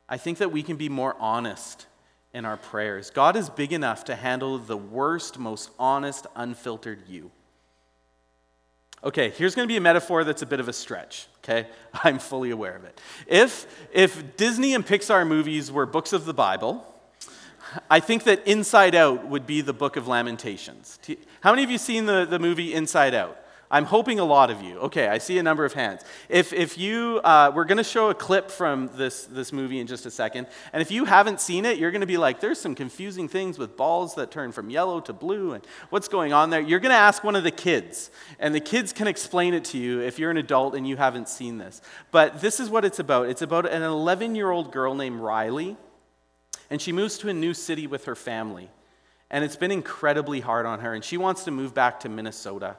I 0.07 0.17
think 0.17 0.37
that 0.37 0.51
we 0.51 0.63
can 0.63 0.77
be 0.77 0.87
more 0.87 1.15
honest 1.19 1.85
in 2.33 2.45
our 2.45 2.57
prayers. 2.57 3.09
God 3.09 3.35
is 3.35 3.49
big 3.49 3.73
enough 3.73 4.05
to 4.05 4.15
handle 4.15 4.57
the 4.57 4.77
worst, 4.77 5.37
most 5.37 5.69
honest, 5.77 6.27
unfiltered 6.35 7.03
you. 7.07 7.31
Okay, 9.03 9.29
here's 9.31 9.53
going 9.53 9.67
to 9.67 9.71
be 9.71 9.77
a 9.77 9.81
metaphor 9.81 10.23
that's 10.23 10.41
a 10.41 10.45
bit 10.45 10.59
of 10.59 10.67
a 10.67 10.73
stretch, 10.73 11.27
okay? 11.43 11.67
I'm 12.03 12.19
fully 12.19 12.51
aware 12.51 12.75
of 12.75 12.83
it. 12.83 12.99
If, 13.27 13.67
if 13.91 14.37
Disney 14.37 14.73
and 14.73 14.85
Pixar 14.85 15.27
movies 15.27 15.71
were 15.71 15.85
books 15.85 16.13
of 16.13 16.25
the 16.25 16.33
Bible, 16.33 16.85
I 17.89 17.99
think 17.99 18.23
that 18.23 18.47
Inside 18.47 18.95
Out 18.95 19.27
would 19.27 19.45
be 19.45 19.61
the 19.61 19.73
book 19.73 19.97
of 19.97 20.07
Lamentations. 20.07 20.99
How 21.41 21.51
many 21.51 21.63
of 21.63 21.69
you 21.69 21.77
seen 21.77 22.05
the, 22.05 22.25
the 22.25 22.39
movie 22.39 22.73
Inside 22.73 23.13
Out? 23.13 23.37
I'm 23.69 23.83
hoping 23.83 24.19
a 24.19 24.23
lot 24.23 24.49
of 24.49 24.61
you. 24.61 24.77
Okay, 24.79 25.07
I 25.07 25.17
see 25.17 25.37
a 25.39 25.43
number 25.43 25.65
of 25.65 25.73
hands. 25.73 26.01
If, 26.29 26.53
if 26.53 26.77
you, 26.77 27.19
uh, 27.23 27.51
we're 27.53 27.65
going 27.65 27.79
to 27.79 27.83
show 27.83 28.09
a 28.09 28.15
clip 28.15 28.49
from 28.49 28.89
this, 28.95 29.25
this 29.25 29.51
movie 29.51 29.81
in 29.81 29.87
just 29.87 30.05
a 30.05 30.11
second. 30.11 30.47
And 30.71 30.81
if 30.81 30.89
you 30.89 31.03
haven't 31.03 31.41
seen 31.41 31.65
it, 31.65 31.77
you're 31.77 31.91
going 31.91 32.01
to 32.01 32.07
be 32.07 32.15
like, 32.15 32.39
there's 32.39 32.61
some 32.61 32.75
confusing 32.75 33.27
things 33.27 33.59
with 33.59 33.75
balls 33.75 34.15
that 34.15 34.31
turn 34.31 34.53
from 34.53 34.69
yellow 34.69 35.01
to 35.01 35.11
blue 35.11 35.51
and 35.51 35.67
what's 35.89 36.07
going 36.07 36.31
on 36.31 36.49
there. 36.49 36.61
You're 36.61 36.79
going 36.79 36.91
to 36.91 36.95
ask 36.95 37.25
one 37.25 37.35
of 37.35 37.43
the 37.43 37.51
kids, 37.51 38.09
and 38.39 38.55
the 38.55 38.61
kids 38.61 38.93
can 38.93 39.07
explain 39.07 39.53
it 39.53 39.65
to 39.65 39.77
you 39.77 39.99
if 39.99 40.17
you're 40.17 40.31
an 40.31 40.37
adult 40.37 40.73
and 40.73 40.87
you 40.87 40.95
haven't 40.95 41.27
seen 41.27 41.57
this. 41.57 41.81
But 42.11 42.39
this 42.39 42.61
is 42.61 42.69
what 42.69 42.85
it's 42.85 42.99
about 42.99 43.27
it's 43.27 43.41
about 43.41 43.69
an 43.69 43.81
11 43.81 44.35
year 44.35 44.49
old 44.49 44.71
girl 44.71 44.95
named 44.95 45.19
Riley, 45.19 45.75
and 46.69 46.81
she 46.81 46.93
moves 46.93 47.17
to 47.17 47.29
a 47.29 47.33
new 47.33 47.53
city 47.53 47.85
with 47.85 48.05
her 48.05 48.15
family. 48.15 48.69
And 49.29 49.43
it's 49.43 49.57
been 49.57 49.71
incredibly 49.71 50.39
hard 50.39 50.65
on 50.65 50.79
her, 50.79 50.93
and 50.93 51.03
she 51.03 51.17
wants 51.17 51.43
to 51.43 51.51
move 51.51 51.73
back 51.73 51.99
to 52.01 52.09
Minnesota. 52.09 52.77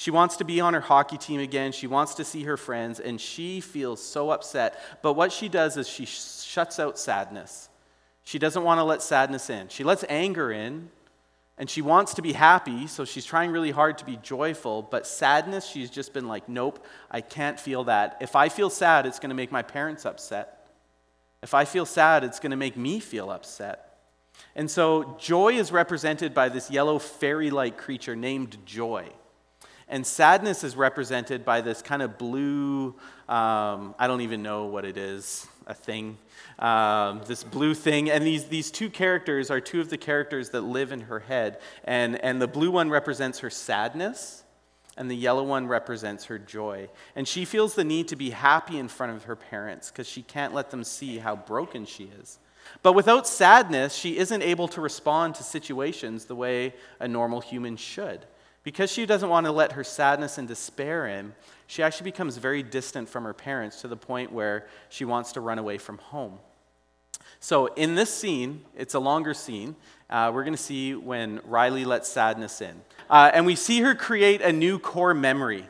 She 0.00 0.10
wants 0.10 0.38
to 0.38 0.44
be 0.44 0.62
on 0.62 0.72
her 0.72 0.80
hockey 0.80 1.18
team 1.18 1.40
again. 1.40 1.72
She 1.72 1.86
wants 1.86 2.14
to 2.14 2.24
see 2.24 2.44
her 2.44 2.56
friends, 2.56 3.00
and 3.00 3.20
she 3.20 3.60
feels 3.60 4.02
so 4.02 4.30
upset. 4.30 4.80
But 5.02 5.12
what 5.12 5.30
she 5.30 5.46
does 5.46 5.76
is 5.76 5.86
she 5.86 6.06
shuts 6.06 6.78
out 6.78 6.98
sadness. 6.98 7.68
She 8.24 8.38
doesn't 8.38 8.64
want 8.64 8.78
to 8.78 8.84
let 8.84 9.02
sadness 9.02 9.50
in. 9.50 9.68
She 9.68 9.84
lets 9.84 10.02
anger 10.08 10.50
in, 10.50 10.88
and 11.58 11.68
she 11.68 11.82
wants 11.82 12.14
to 12.14 12.22
be 12.22 12.32
happy, 12.32 12.86
so 12.86 13.04
she's 13.04 13.26
trying 13.26 13.50
really 13.50 13.72
hard 13.72 13.98
to 13.98 14.06
be 14.06 14.16
joyful. 14.16 14.80
But 14.80 15.06
sadness, 15.06 15.66
she's 15.66 15.90
just 15.90 16.14
been 16.14 16.26
like, 16.26 16.48
nope, 16.48 16.82
I 17.10 17.20
can't 17.20 17.60
feel 17.60 17.84
that. 17.84 18.16
If 18.22 18.34
I 18.34 18.48
feel 18.48 18.70
sad, 18.70 19.04
it's 19.04 19.18
going 19.18 19.28
to 19.28 19.36
make 19.36 19.52
my 19.52 19.60
parents 19.60 20.06
upset. 20.06 20.66
If 21.42 21.52
I 21.52 21.66
feel 21.66 21.84
sad, 21.84 22.24
it's 22.24 22.40
going 22.40 22.52
to 22.52 22.56
make 22.56 22.78
me 22.78 23.00
feel 23.00 23.30
upset. 23.30 23.98
And 24.56 24.70
so 24.70 25.18
joy 25.20 25.56
is 25.56 25.70
represented 25.70 26.32
by 26.32 26.48
this 26.48 26.70
yellow 26.70 26.98
fairy 26.98 27.50
like 27.50 27.76
creature 27.76 28.16
named 28.16 28.56
Joy. 28.64 29.10
And 29.90 30.06
sadness 30.06 30.62
is 30.62 30.76
represented 30.76 31.44
by 31.44 31.60
this 31.60 31.82
kind 31.82 32.00
of 32.00 32.16
blue, 32.16 32.94
um, 33.28 33.92
I 33.98 34.06
don't 34.06 34.20
even 34.20 34.40
know 34.40 34.66
what 34.66 34.84
it 34.84 34.96
is, 34.96 35.48
a 35.66 35.74
thing, 35.74 36.16
um, 36.60 37.22
this 37.26 37.42
blue 37.42 37.74
thing. 37.74 38.08
And 38.08 38.24
these, 38.24 38.44
these 38.44 38.70
two 38.70 38.88
characters 38.88 39.50
are 39.50 39.60
two 39.60 39.80
of 39.80 39.90
the 39.90 39.98
characters 39.98 40.50
that 40.50 40.60
live 40.60 40.92
in 40.92 41.02
her 41.02 41.18
head. 41.18 41.58
And, 41.82 42.22
and 42.24 42.40
the 42.40 42.46
blue 42.46 42.70
one 42.70 42.88
represents 42.88 43.40
her 43.40 43.50
sadness, 43.50 44.44
and 44.96 45.10
the 45.10 45.16
yellow 45.16 45.42
one 45.42 45.66
represents 45.66 46.26
her 46.26 46.38
joy. 46.38 46.88
And 47.16 47.26
she 47.26 47.44
feels 47.44 47.74
the 47.74 47.84
need 47.84 48.06
to 48.08 48.16
be 48.16 48.30
happy 48.30 48.78
in 48.78 48.86
front 48.86 49.16
of 49.16 49.24
her 49.24 49.34
parents 49.34 49.90
because 49.90 50.06
she 50.06 50.22
can't 50.22 50.54
let 50.54 50.70
them 50.70 50.84
see 50.84 51.18
how 51.18 51.34
broken 51.34 51.84
she 51.84 52.12
is. 52.20 52.38
But 52.84 52.92
without 52.92 53.26
sadness, 53.26 53.92
she 53.92 54.18
isn't 54.18 54.42
able 54.42 54.68
to 54.68 54.80
respond 54.80 55.34
to 55.34 55.42
situations 55.42 56.26
the 56.26 56.36
way 56.36 56.74
a 57.00 57.08
normal 57.08 57.40
human 57.40 57.76
should. 57.76 58.24
Because 58.70 58.92
she 58.92 59.04
doesn't 59.04 59.28
want 59.28 59.46
to 59.46 59.50
let 59.50 59.72
her 59.72 59.82
sadness 59.82 60.38
and 60.38 60.46
despair 60.46 61.08
in, 61.08 61.34
she 61.66 61.82
actually 61.82 62.04
becomes 62.04 62.36
very 62.36 62.62
distant 62.62 63.08
from 63.08 63.24
her 63.24 63.34
parents 63.34 63.80
to 63.80 63.88
the 63.88 63.96
point 63.96 64.30
where 64.30 64.68
she 64.90 65.04
wants 65.04 65.32
to 65.32 65.40
run 65.40 65.58
away 65.58 65.76
from 65.76 65.98
home. 65.98 66.38
So, 67.40 67.66
in 67.74 67.96
this 67.96 68.14
scene, 68.14 68.64
it's 68.76 68.94
a 68.94 69.00
longer 69.00 69.34
scene. 69.34 69.74
Uh, 70.08 70.30
we're 70.32 70.44
going 70.44 70.54
to 70.54 70.62
see 70.62 70.94
when 70.94 71.40
Riley 71.46 71.84
lets 71.84 72.08
sadness 72.08 72.60
in. 72.60 72.80
Uh, 73.10 73.32
and 73.34 73.44
we 73.44 73.56
see 73.56 73.80
her 73.80 73.96
create 73.96 74.40
a 74.40 74.52
new 74.52 74.78
core 74.78 75.14
memory. 75.14 75.68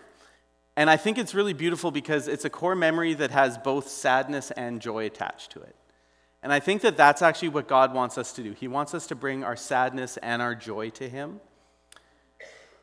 And 0.77 0.91
I 0.91 0.99
think 0.99 1.17
it's 1.17 1.35
really 1.35 1.55
beautiful 1.55 1.91
because 1.91 2.29
it's 2.29 2.45
a 2.45 2.51
core 2.51 2.77
memory 2.77 3.15
that 3.15 3.31
has 3.31 3.57
both 3.57 3.89
sadness 3.89 4.51
and 4.51 4.79
joy 4.79 5.07
attached 5.07 5.53
to 5.53 5.63
it. 5.63 5.75
And 6.43 6.53
I 6.53 6.61
think 6.61 6.83
that 6.83 6.99
that's 6.99 7.23
actually 7.23 7.49
what 7.49 7.67
God 7.67 7.95
wants 7.95 8.19
us 8.19 8.35
to 8.35 8.43
do. 8.43 8.53
He 8.53 8.69
wants 8.69 8.93
us 8.93 9.07
to 9.07 9.15
bring 9.15 9.43
our 9.43 9.57
sadness 9.57 10.19
and 10.19 10.43
our 10.43 10.55
joy 10.55 10.91
to 10.91 11.09
Him 11.09 11.41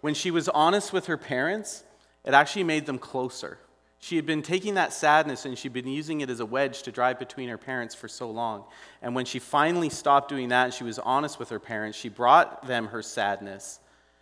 when 0.02 0.14
she 0.14 0.32
was 0.32 0.48
honest 0.50 0.94
with 0.94 1.08
her 1.08 1.18
parents, 1.18 1.84
it 2.24 2.34
actually 2.34 2.64
made 2.64 2.86
them 2.86 3.00
closer. 3.00 3.58
She 4.00 4.16
had 4.16 4.26
been 4.26 4.44
taking 4.44 4.76
that 4.76 4.94
sadness 4.94 5.46
and 5.46 5.58
she'd 5.58 5.74
been 5.74 5.88
using 5.88 6.22
it 6.22 6.30
as 6.30 6.40
a 6.40 6.46
wedge 6.46 6.84
to 6.84 6.92
drive 6.92 7.18
between 7.18 7.50
her 7.50 7.58
parents 7.58 7.96
for 7.96 8.08
so 8.08 8.30
long. 8.30 8.66
And 9.02 9.16
when 9.16 9.26
she 9.26 9.40
finally 9.40 9.90
stopped 9.90 10.30
doing 10.30 10.50
that 10.50 10.66
and 10.66 10.74
she 10.74 10.84
was 10.84 11.00
honest 11.00 11.40
with 11.40 11.50
her 11.50 11.60
parents, 11.60 11.98
she 11.98 12.10
brought 12.10 12.68
them 12.68 12.88
her 12.88 13.02
sadness. 13.02 13.80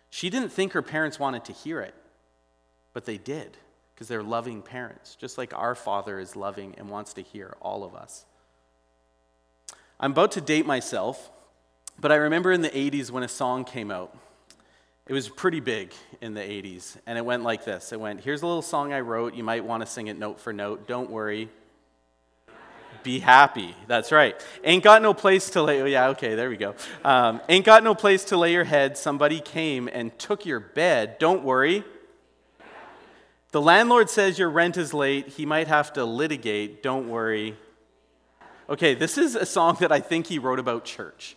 She 0.08 0.30
didn't 0.30 0.48
think 0.48 0.72
her 0.72 0.82
parents 0.82 1.18
wanted 1.18 1.44
to 1.44 1.52
hear 1.52 1.80
it, 1.80 1.94
but 2.94 3.04
they 3.04 3.18
did 3.18 3.58
because 3.94 4.08
they're 4.08 4.22
loving 4.22 4.62
parents, 4.62 5.14
just 5.14 5.36
like 5.36 5.52
our 5.54 5.74
Father 5.74 6.18
is 6.18 6.36
loving 6.36 6.74
and 6.78 6.88
wants 6.88 7.12
to 7.14 7.22
hear 7.22 7.56
all 7.60 7.84
of 7.84 7.94
us. 7.94 8.24
I'm 9.98 10.12
about 10.12 10.32
to 10.32 10.40
date 10.40 10.66
myself, 10.66 11.30
but 11.98 12.12
I 12.12 12.16
remember 12.16 12.52
in 12.52 12.60
the 12.60 12.70
80s 12.70 13.10
when 13.10 13.22
a 13.22 13.28
song 13.28 13.64
came 13.64 13.90
out. 13.90 14.14
It 15.08 15.12
was 15.12 15.28
pretty 15.28 15.60
big 15.60 15.92
in 16.20 16.34
the 16.34 16.40
80s, 16.40 16.96
and 17.06 17.16
it 17.16 17.24
went 17.24 17.44
like 17.44 17.64
this 17.64 17.92
It 17.92 18.00
went, 18.00 18.20
Here's 18.20 18.42
a 18.42 18.46
little 18.46 18.62
song 18.62 18.92
I 18.92 19.00
wrote. 19.00 19.34
You 19.34 19.44
might 19.44 19.64
want 19.64 19.82
to 19.82 19.86
sing 19.86 20.08
it 20.08 20.18
note 20.18 20.40
for 20.40 20.52
note. 20.52 20.88
Don't 20.88 21.10
worry. 21.10 21.48
Be 23.04 23.20
happy. 23.20 23.76
That's 23.86 24.10
right. 24.10 24.34
Ain't 24.64 24.82
got 24.82 25.00
no 25.00 25.14
place 25.14 25.50
to 25.50 25.62
lay. 25.62 25.80
Oh, 25.80 25.84
yeah, 25.84 26.08
okay, 26.08 26.34
there 26.34 26.50
we 26.50 26.56
go. 26.56 26.74
Um, 27.04 27.40
ain't 27.48 27.64
got 27.64 27.84
no 27.84 27.94
place 27.94 28.24
to 28.26 28.36
lay 28.36 28.52
your 28.52 28.64
head. 28.64 28.98
Somebody 28.98 29.40
came 29.40 29.88
and 29.92 30.18
took 30.18 30.44
your 30.44 30.58
bed. 30.58 31.20
Don't 31.20 31.44
worry. 31.44 31.84
The 33.52 33.60
landlord 33.60 34.10
says 34.10 34.40
your 34.40 34.50
rent 34.50 34.76
is 34.76 34.92
late. 34.92 35.28
He 35.28 35.46
might 35.46 35.68
have 35.68 35.92
to 35.92 36.04
litigate. 36.04 36.82
Don't 36.82 37.08
worry. 37.08 37.56
Okay, 38.68 38.94
this 38.94 39.16
is 39.16 39.36
a 39.36 39.46
song 39.46 39.76
that 39.78 39.92
I 39.92 40.00
think 40.00 40.26
he 40.26 40.40
wrote 40.40 40.58
about 40.58 40.84
church 40.84 41.36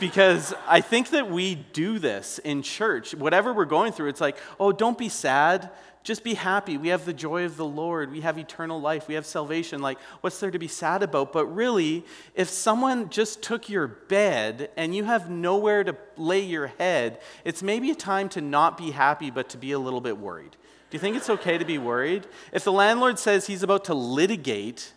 because 0.00 0.54
I 0.66 0.80
think 0.80 1.10
that 1.10 1.30
we 1.30 1.54
do 1.54 1.98
this 1.98 2.38
in 2.40 2.62
church. 2.62 3.14
Whatever 3.14 3.52
we're 3.52 3.66
going 3.66 3.92
through, 3.92 4.08
it's 4.08 4.20
like, 4.20 4.36
oh, 4.58 4.72
don't 4.72 4.98
be 4.98 5.08
sad. 5.08 5.70
Just 6.02 6.24
be 6.24 6.32
happy. 6.32 6.78
We 6.78 6.88
have 6.88 7.04
the 7.04 7.12
joy 7.12 7.44
of 7.44 7.58
the 7.58 7.64
Lord. 7.64 8.10
We 8.10 8.22
have 8.22 8.38
eternal 8.38 8.80
life. 8.80 9.06
We 9.06 9.14
have 9.14 9.26
salvation. 9.26 9.82
Like, 9.82 9.98
what's 10.22 10.40
there 10.40 10.50
to 10.50 10.58
be 10.58 10.66
sad 10.66 11.02
about? 11.02 11.32
But 11.32 11.46
really, 11.46 12.04
if 12.34 12.48
someone 12.48 13.10
just 13.10 13.42
took 13.42 13.68
your 13.68 13.86
bed 13.86 14.70
and 14.78 14.94
you 14.94 15.04
have 15.04 15.30
nowhere 15.30 15.84
to 15.84 15.94
lay 16.16 16.40
your 16.40 16.68
head, 16.68 17.20
it's 17.44 17.62
maybe 17.62 17.90
a 17.90 17.94
time 17.94 18.30
to 18.30 18.40
not 18.40 18.78
be 18.78 18.92
happy, 18.92 19.30
but 19.30 19.50
to 19.50 19.58
be 19.58 19.72
a 19.72 19.78
little 19.78 20.00
bit 20.00 20.16
worried. 20.16 20.52
Do 20.52 20.96
you 20.96 20.98
think 20.98 21.16
it's 21.16 21.30
okay 21.30 21.58
to 21.58 21.66
be 21.66 21.76
worried? 21.76 22.26
If 22.50 22.64
the 22.64 22.72
landlord 22.72 23.18
says 23.18 23.46
he's 23.46 23.62
about 23.62 23.84
to 23.84 23.94
litigate, 23.94 24.94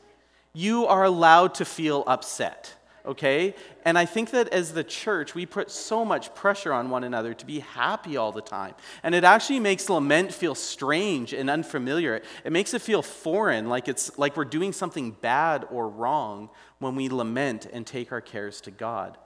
you 0.54 0.86
are 0.88 1.04
allowed 1.04 1.54
to 1.56 1.66
feel 1.66 2.06
upset 2.08 2.76
okay? 3.06 3.56
And 3.86 3.98
I 3.98 4.06
think 4.06 4.32
that 4.32 4.50
as 4.50 4.74
the 4.74 4.84
church, 4.84 5.36
we 5.36 5.46
put 5.46 5.70
so 5.70 6.06
much 6.06 6.34
pressure 6.36 6.72
on 6.72 6.90
one 6.90 7.04
another 7.04 7.34
to 7.34 7.46
be 7.46 7.60
happy 7.60 8.18
all 8.18 8.32
the 8.32 8.42
time. 8.42 8.76
And 9.04 9.14
it 9.14 9.24
actually 9.24 9.60
makes 9.60 9.90
lament 9.90 10.34
feel 10.34 10.56
strange 10.56 11.34
and 11.34 11.50
unfamiliar. 11.50 12.22
It 12.44 12.52
makes 12.52 12.74
it 12.74 12.82
feel 12.82 13.02
foreign, 13.02 13.70
like 13.70 13.88
it's 13.88 14.18
like 14.18 14.38
we're 14.38 14.46
doing 14.46 14.74
something 14.74 15.12
bad 15.12 15.66
or 15.70 15.90
wrong 15.90 16.50
when 16.80 16.96
we 16.96 17.10
lament 17.10 17.68
and 17.72 17.86
take 17.86 18.12
our 18.12 18.22
cares 18.22 18.62
to 18.62 18.72
God. 18.72 19.18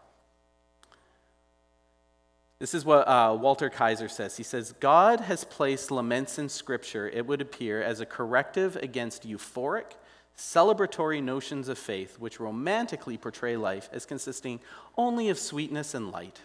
This 2.60 2.74
is 2.74 2.84
what 2.84 3.08
uh, 3.08 3.38
Walter 3.40 3.70
Kaiser 3.70 4.10
says. 4.10 4.38
He 4.38 4.44
says, 4.44 4.74
God 4.80 5.20
has 5.22 5.44
placed 5.44 5.92
laments 5.92 6.40
in 6.40 6.50
Scripture, 6.50 7.08
it 7.08 7.28
would 7.28 7.40
appear, 7.40 7.84
as 7.84 8.00
a 8.00 8.06
corrective 8.06 8.76
against 8.78 9.28
euphoric, 9.28 9.92
celebratory 10.38 11.22
notions 11.22 11.68
of 11.68 11.78
faith 11.78 12.20
which 12.20 12.40
romantically 12.40 13.18
portray 13.18 13.58
life 13.58 13.90
as 13.92 14.06
consisting 14.06 14.60
only 14.96 15.30
of 15.30 15.40
sweetness 15.40 15.94
and 15.96 16.12
light. 16.12 16.42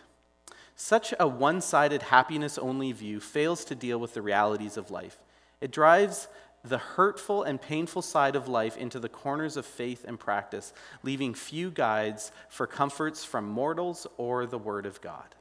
Such 0.75 1.13
a 1.21 1.29
one 1.29 1.61
sided 1.61 2.05
happiness 2.05 2.57
only 2.57 2.93
view 2.93 3.21
fails 3.21 3.65
to 3.67 3.75
deal 3.75 3.99
with 3.99 4.15
the 4.15 4.23
realities 4.23 4.79
of 4.79 4.91
life. 4.91 5.19
It 5.61 5.71
drives 5.71 6.29
the 6.65 6.79
hurtful 6.79 7.43
and 7.43 7.61
painful 7.61 8.03
side 8.03 8.35
of 8.35 8.49
life 8.49 8.77
into 8.77 8.99
the 8.99 9.09
corners 9.09 9.57
of 9.57 9.67
faith 9.67 10.05
and 10.07 10.19
practice, 10.19 10.73
leaving 11.03 11.35
few 11.35 11.71
guides 11.71 12.33
for 12.49 12.67
comforts 12.67 13.25
from 13.25 13.47
mortals 13.47 14.07
or 14.17 14.47
the 14.47 14.59
Word 14.59 14.87
of 14.87 15.01
God. 15.01 15.35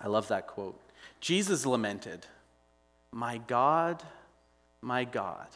I 0.00 0.06
love 0.06 0.28
that 0.28 0.46
quote. 0.46 0.80
Jesus 1.20 1.66
lamented, 1.66 2.26
My 3.12 3.36
God, 3.36 4.02
my 4.80 5.04
God 5.04 5.48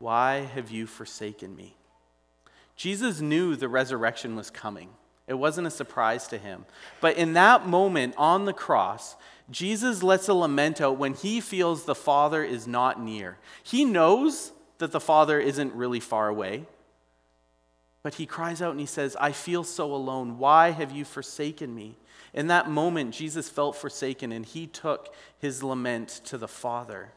why 0.00 0.48
have 0.54 0.70
you 0.70 0.86
forsaken 0.86 1.54
me? 1.54 1.76
Jesus 2.74 3.20
knew 3.20 3.54
the 3.54 3.68
resurrection 3.68 4.34
was 4.34 4.50
coming. 4.50 4.88
It 5.28 5.34
wasn't 5.34 5.66
a 5.66 5.70
surprise 5.70 6.26
to 6.28 6.38
him. 6.38 6.64
But 7.00 7.16
in 7.16 7.34
that 7.34 7.68
moment 7.68 8.14
on 8.16 8.46
the 8.46 8.54
cross, 8.54 9.14
Jesus 9.50 10.02
lets 10.02 10.26
a 10.26 10.34
lament 10.34 10.80
out 10.80 10.96
when 10.96 11.12
he 11.12 11.40
feels 11.40 11.84
the 11.84 11.94
Father 11.94 12.42
is 12.42 12.66
not 12.66 13.00
near. 13.00 13.36
He 13.62 13.84
knows 13.84 14.52
that 14.78 14.90
the 14.90 15.00
Father 15.00 15.38
isn't 15.38 15.74
really 15.74 16.00
far 16.00 16.28
away, 16.28 16.64
but 18.02 18.14
he 18.14 18.24
cries 18.24 18.62
out 18.62 18.70
and 18.70 18.80
he 18.80 18.86
says, 18.86 19.14
I 19.20 19.32
feel 19.32 19.64
so 19.64 19.94
alone. 19.94 20.38
Why 20.38 20.70
have 20.70 20.90
you 20.90 21.04
forsaken 21.04 21.74
me? 21.74 21.96
In 22.32 22.46
that 22.46 22.70
moment, 22.70 23.12
Jesus 23.12 23.50
felt 23.50 23.76
forsaken 23.76 24.32
and 24.32 24.46
he 24.46 24.66
took 24.66 25.14
his 25.38 25.62
lament 25.62 26.22
to 26.24 26.38
the 26.38 26.48
Father. 26.48 27.12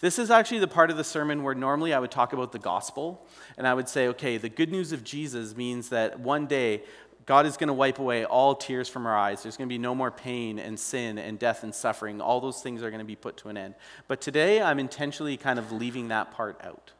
This 0.00 0.18
is 0.18 0.30
actually 0.30 0.58
the 0.58 0.68
part 0.68 0.90
of 0.90 0.96
the 0.96 1.04
sermon 1.04 1.42
where 1.42 1.54
normally 1.54 1.94
I 1.94 1.98
would 1.98 2.10
talk 2.10 2.32
about 2.32 2.52
the 2.52 2.58
gospel, 2.58 3.26
and 3.56 3.66
I 3.66 3.74
would 3.74 3.88
say, 3.88 4.08
okay, 4.08 4.36
the 4.36 4.48
good 4.48 4.70
news 4.70 4.92
of 4.92 5.04
Jesus 5.04 5.56
means 5.56 5.88
that 5.90 6.20
one 6.20 6.46
day 6.46 6.82
God 7.26 7.46
is 7.46 7.56
going 7.56 7.68
to 7.68 7.74
wipe 7.74 7.98
away 7.98 8.24
all 8.24 8.54
tears 8.54 8.88
from 8.88 9.06
our 9.06 9.16
eyes. 9.16 9.42
There's 9.42 9.56
going 9.56 9.68
to 9.68 9.72
be 9.72 9.78
no 9.78 9.94
more 9.94 10.10
pain 10.10 10.58
and 10.58 10.78
sin 10.78 11.18
and 11.18 11.38
death 11.38 11.62
and 11.62 11.74
suffering. 11.74 12.20
All 12.20 12.40
those 12.40 12.60
things 12.60 12.82
are 12.82 12.90
going 12.90 12.98
to 12.98 13.06
be 13.06 13.16
put 13.16 13.36
to 13.38 13.48
an 13.48 13.56
end. 13.56 13.74
But 14.08 14.20
today, 14.20 14.60
I'm 14.60 14.78
intentionally 14.78 15.36
kind 15.36 15.58
of 15.58 15.72
leaving 15.72 16.08
that 16.08 16.32
part 16.32 16.60
out. 16.62 16.92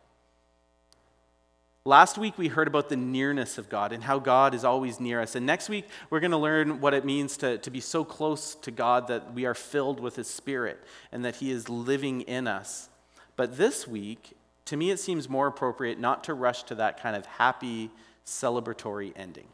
Last 1.87 2.17
week, 2.17 2.39
we 2.39 2.49
heard 2.49 2.67
about 2.67 2.89
the 2.89 2.97
nearness 2.97 3.59
of 3.59 3.69
God 3.69 3.93
and 3.93 4.03
how 4.03 4.19
God 4.19 4.55
is 4.55 4.65
always 4.65 5.01
near 5.01 5.21
us. 5.21 5.35
And 5.35 5.45
next 5.45 5.69
week, 5.69 5.87
we're 6.09 6.21
going 6.21 6.31
to 6.31 6.39
learn 6.39 6.81
what 6.81 6.95
it 6.95 7.05
means 7.05 7.37
to, 7.39 7.59
to 7.59 7.71
be 7.71 7.81
so 7.81 8.07
close 8.07 8.55
to 8.55 8.71
God 8.71 9.09
that 9.09 9.35
we 9.35 9.45
are 9.45 9.53
filled 9.53 10.01
with 10.01 10.17
His 10.17 10.27
Spirit 10.27 10.83
and 11.13 11.23
that 11.27 11.37
He 11.37 11.51
is 11.51 11.69
living 11.69 12.23
in 12.23 12.47
us. 12.47 12.89
But 13.37 13.59
this 13.59 13.87
week, 13.87 14.35
to 14.65 14.79
me, 14.79 14.93
it 14.93 14.99
seems 14.99 15.29
more 15.29 15.47
appropriate 15.47 16.01
not 16.01 16.25
to 16.25 16.33
rush 16.33 16.63
to 16.65 16.75
that 16.77 17.03
kind 17.03 17.17
of 17.17 17.27
happy, 17.27 17.91
celebratory 18.25 19.13
ending. 19.15 19.49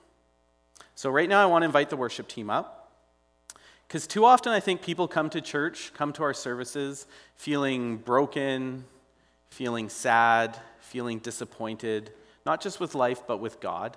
So, 0.95 1.11
right 1.11 1.29
now, 1.29 1.43
I 1.43 1.47
want 1.47 1.62
to 1.62 1.66
invite 1.66 1.90
the 1.90 1.97
worship 1.97 2.29
team 2.29 2.49
up. 2.49 2.93
Because 3.88 4.07
too 4.07 4.25
often 4.25 4.53
I 4.53 4.61
think 4.61 4.83
people 4.83 5.09
come 5.09 5.31
to 5.31 5.40
church, 5.40 5.93
come 5.95 6.12
to 6.12 6.23
our 6.23 6.35
services, 6.35 7.09
feeling 7.35 7.97
broken, 7.97 8.85
feeling 9.49 9.88
sad, 9.88 10.57
feeling 10.79 11.19
disappointed, 11.19 12.12
not 12.44 12.61
just 12.61 12.81
with 12.81 12.94
life, 12.94 13.22
but 13.26 13.38
with 13.38 13.61
God. 13.61 13.96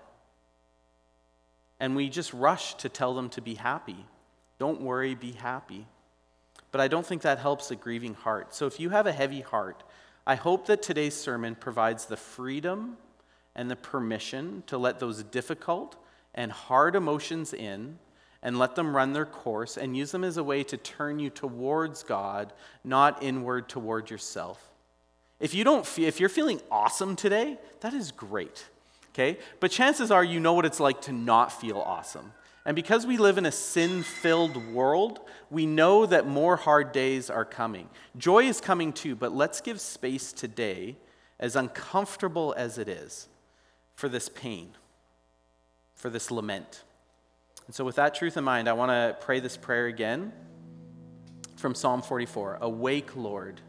And 1.80 1.96
we 1.96 2.10
just 2.10 2.34
rush 2.34 2.76
to 2.76 2.90
tell 2.90 3.14
them 3.14 3.30
to 3.32 3.42
be 3.42 3.56
happy. 3.56 4.06
Don't 4.60 4.82
worry, 4.82 5.16
be 5.16 5.32
happy. 5.32 5.88
But 6.72 6.82
I 6.82 6.88
don't 6.88 7.06
think 7.06 7.22
that 7.22 7.40
helps 7.40 7.72
a 7.72 7.76
grieving 7.76 8.14
heart. 8.14 8.56
So 8.56 8.66
if 8.66 8.80
you 8.80 8.90
have 8.90 9.08
a 9.08 9.12
heavy 9.12 9.42
heart, 9.42 9.84
I 10.26 10.36
hope 10.36 10.68
that 10.68 10.82
today's 10.82 11.16
sermon 11.16 11.56
provides 11.56 12.06
the 12.06 12.18
freedom 12.18 12.98
and 13.56 13.70
the 13.70 13.76
permission 13.76 14.64
to 14.68 14.78
let 14.78 15.00
those 15.00 15.24
difficult 15.24 15.96
and 16.34 16.52
hard 16.52 16.96
emotions 16.96 17.54
in 17.54 18.00
and 18.42 18.58
let 18.58 18.76
them 18.76 18.96
run 18.96 19.14
their 19.14 19.26
course 19.26 19.78
and 19.78 19.96
use 19.96 20.12
them 20.12 20.24
as 20.24 20.38
a 20.38 20.44
way 20.44 20.64
to 20.64 20.78
turn 20.78 21.20
you 21.20 21.30
towards 21.30 22.04
God, 22.04 22.54
not 22.84 23.22
inward 23.22 23.70
toward 23.70 24.10
yourself. 24.10 24.73
If 25.44 25.54
you 25.54 25.66
don't 25.66 25.86
feel, 25.86 26.08
if 26.08 26.22
you're 26.22 26.30
feeling 26.30 26.62
awesome 26.72 27.18
today, 27.18 27.58
that 27.82 27.94
is 27.94 28.14
great. 28.14 28.66
Okay? 29.10 29.38
But 29.60 29.72
chances 29.72 30.10
are 30.10 30.24
you 30.24 30.40
know 30.40 30.54
what 30.54 30.66
it's 30.66 30.80
like 30.80 31.02
to 31.02 31.12
not 31.12 31.52
feel 31.52 31.80
awesome. 31.80 32.32
And 32.66 32.78
because 32.78 33.06
we 33.06 33.18
live 33.18 33.38
in 33.38 33.46
a 33.46 33.52
sin 33.52 34.04
filled 34.04 34.56
world, 34.72 35.20
we 35.52 35.66
know 35.66 36.06
that 36.06 36.26
more 36.26 36.56
hard 36.56 36.94
days 36.94 37.30
are 37.30 37.44
coming. 37.44 37.90
Joy 38.18 38.46
is 38.46 38.62
coming 38.62 38.94
too, 38.94 39.18
but 39.18 39.36
let's 39.36 39.60
give 39.60 39.82
space 39.82 40.32
today, 40.32 40.96
as 41.42 41.58
uncomfortable 41.58 42.56
as 42.56 42.78
it 42.78 42.88
is, 42.88 43.28
for 43.96 44.08
this 44.08 44.30
pain, 44.30 44.70
for 45.94 46.10
this 46.10 46.32
lament. 46.32 46.84
And 47.66 47.76
so, 47.76 47.84
with 47.84 47.98
that 47.98 48.16
truth 48.16 48.38
in 48.38 48.46
mind, 48.46 48.70
I 48.70 48.74
want 48.74 48.92
to 48.92 49.18
pray 49.20 49.42
this 49.42 49.58
prayer 49.58 49.88
again 49.88 50.32
from 51.58 51.76
Psalm 51.76 52.02
44 52.02 52.60
Awake, 52.62 53.18
Lord. 53.18 53.60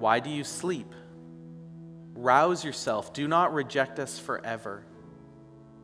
Why 0.00 0.18
do 0.18 0.30
you 0.30 0.44
sleep? 0.44 0.94
Rouse 2.14 2.64
yourself. 2.64 3.12
Do 3.12 3.28
not 3.28 3.52
reject 3.52 3.98
us 3.98 4.18
forever. 4.18 4.82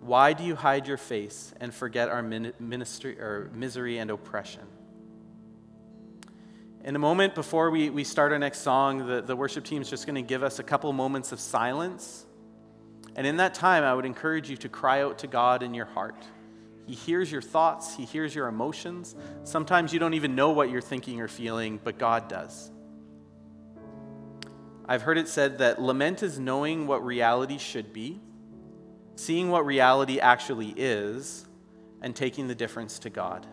Why 0.00 0.32
do 0.32 0.42
you 0.42 0.56
hide 0.56 0.86
your 0.86 0.96
face 0.96 1.52
and 1.60 1.72
forget 1.72 2.08
our 2.08 2.22
ministry 2.22 3.20
or 3.20 3.50
misery 3.54 3.98
and 3.98 4.10
oppression? 4.10 4.62
In 6.82 6.96
a 6.96 6.98
moment 6.98 7.34
before 7.34 7.70
we, 7.70 7.90
we 7.90 8.04
start 8.04 8.32
our 8.32 8.38
next 8.38 8.60
song, 8.60 9.06
the, 9.06 9.20
the 9.20 9.36
worship 9.36 9.64
team 9.64 9.82
is 9.82 9.90
just 9.90 10.06
going 10.06 10.14
to 10.14 10.22
give 10.22 10.42
us 10.42 10.58
a 10.60 10.62
couple 10.62 10.90
moments 10.94 11.32
of 11.32 11.38
silence. 11.38 12.24
And 13.16 13.26
in 13.26 13.36
that 13.36 13.52
time, 13.52 13.84
I 13.84 13.92
would 13.92 14.06
encourage 14.06 14.48
you 14.48 14.56
to 14.58 14.68
cry 14.70 15.02
out 15.02 15.18
to 15.18 15.26
God 15.26 15.62
in 15.62 15.74
your 15.74 15.86
heart. 15.86 16.24
He 16.86 16.94
hears 16.94 17.30
your 17.30 17.42
thoughts, 17.42 17.96
He 17.96 18.04
hears 18.04 18.34
your 18.34 18.46
emotions. 18.46 19.14
Sometimes 19.44 19.92
you 19.92 19.98
don't 19.98 20.14
even 20.14 20.34
know 20.34 20.52
what 20.52 20.70
you're 20.70 20.80
thinking 20.80 21.20
or 21.20 21.28
feeling, 21.28 21.80
but 21.82 21.98
God 21.98 22.28
does. 22.28 22.70
I've 24.88 25.02
heard 25.02 25.18
it 25.18 25.28
said 25.28 25.58
that 25.58 25.80
lament 25.80 26.22
is 26.22 26.38
knowing 26.38 26.86
what 26.86 27.04
reality 27.04 27.58
should 27.58 27.92
be 27.92 28.20
seeing 29.16 29.50
what 29.50 29.64
reality 29.66 30.20
actually 30.20 30.74
is, 30.76 31.46
and 32.02 32.14
taking 32.14 32.46
the 32.46 32.54
difference 32.54 32.98
to 33.00 33.10
God. 33.10 33.46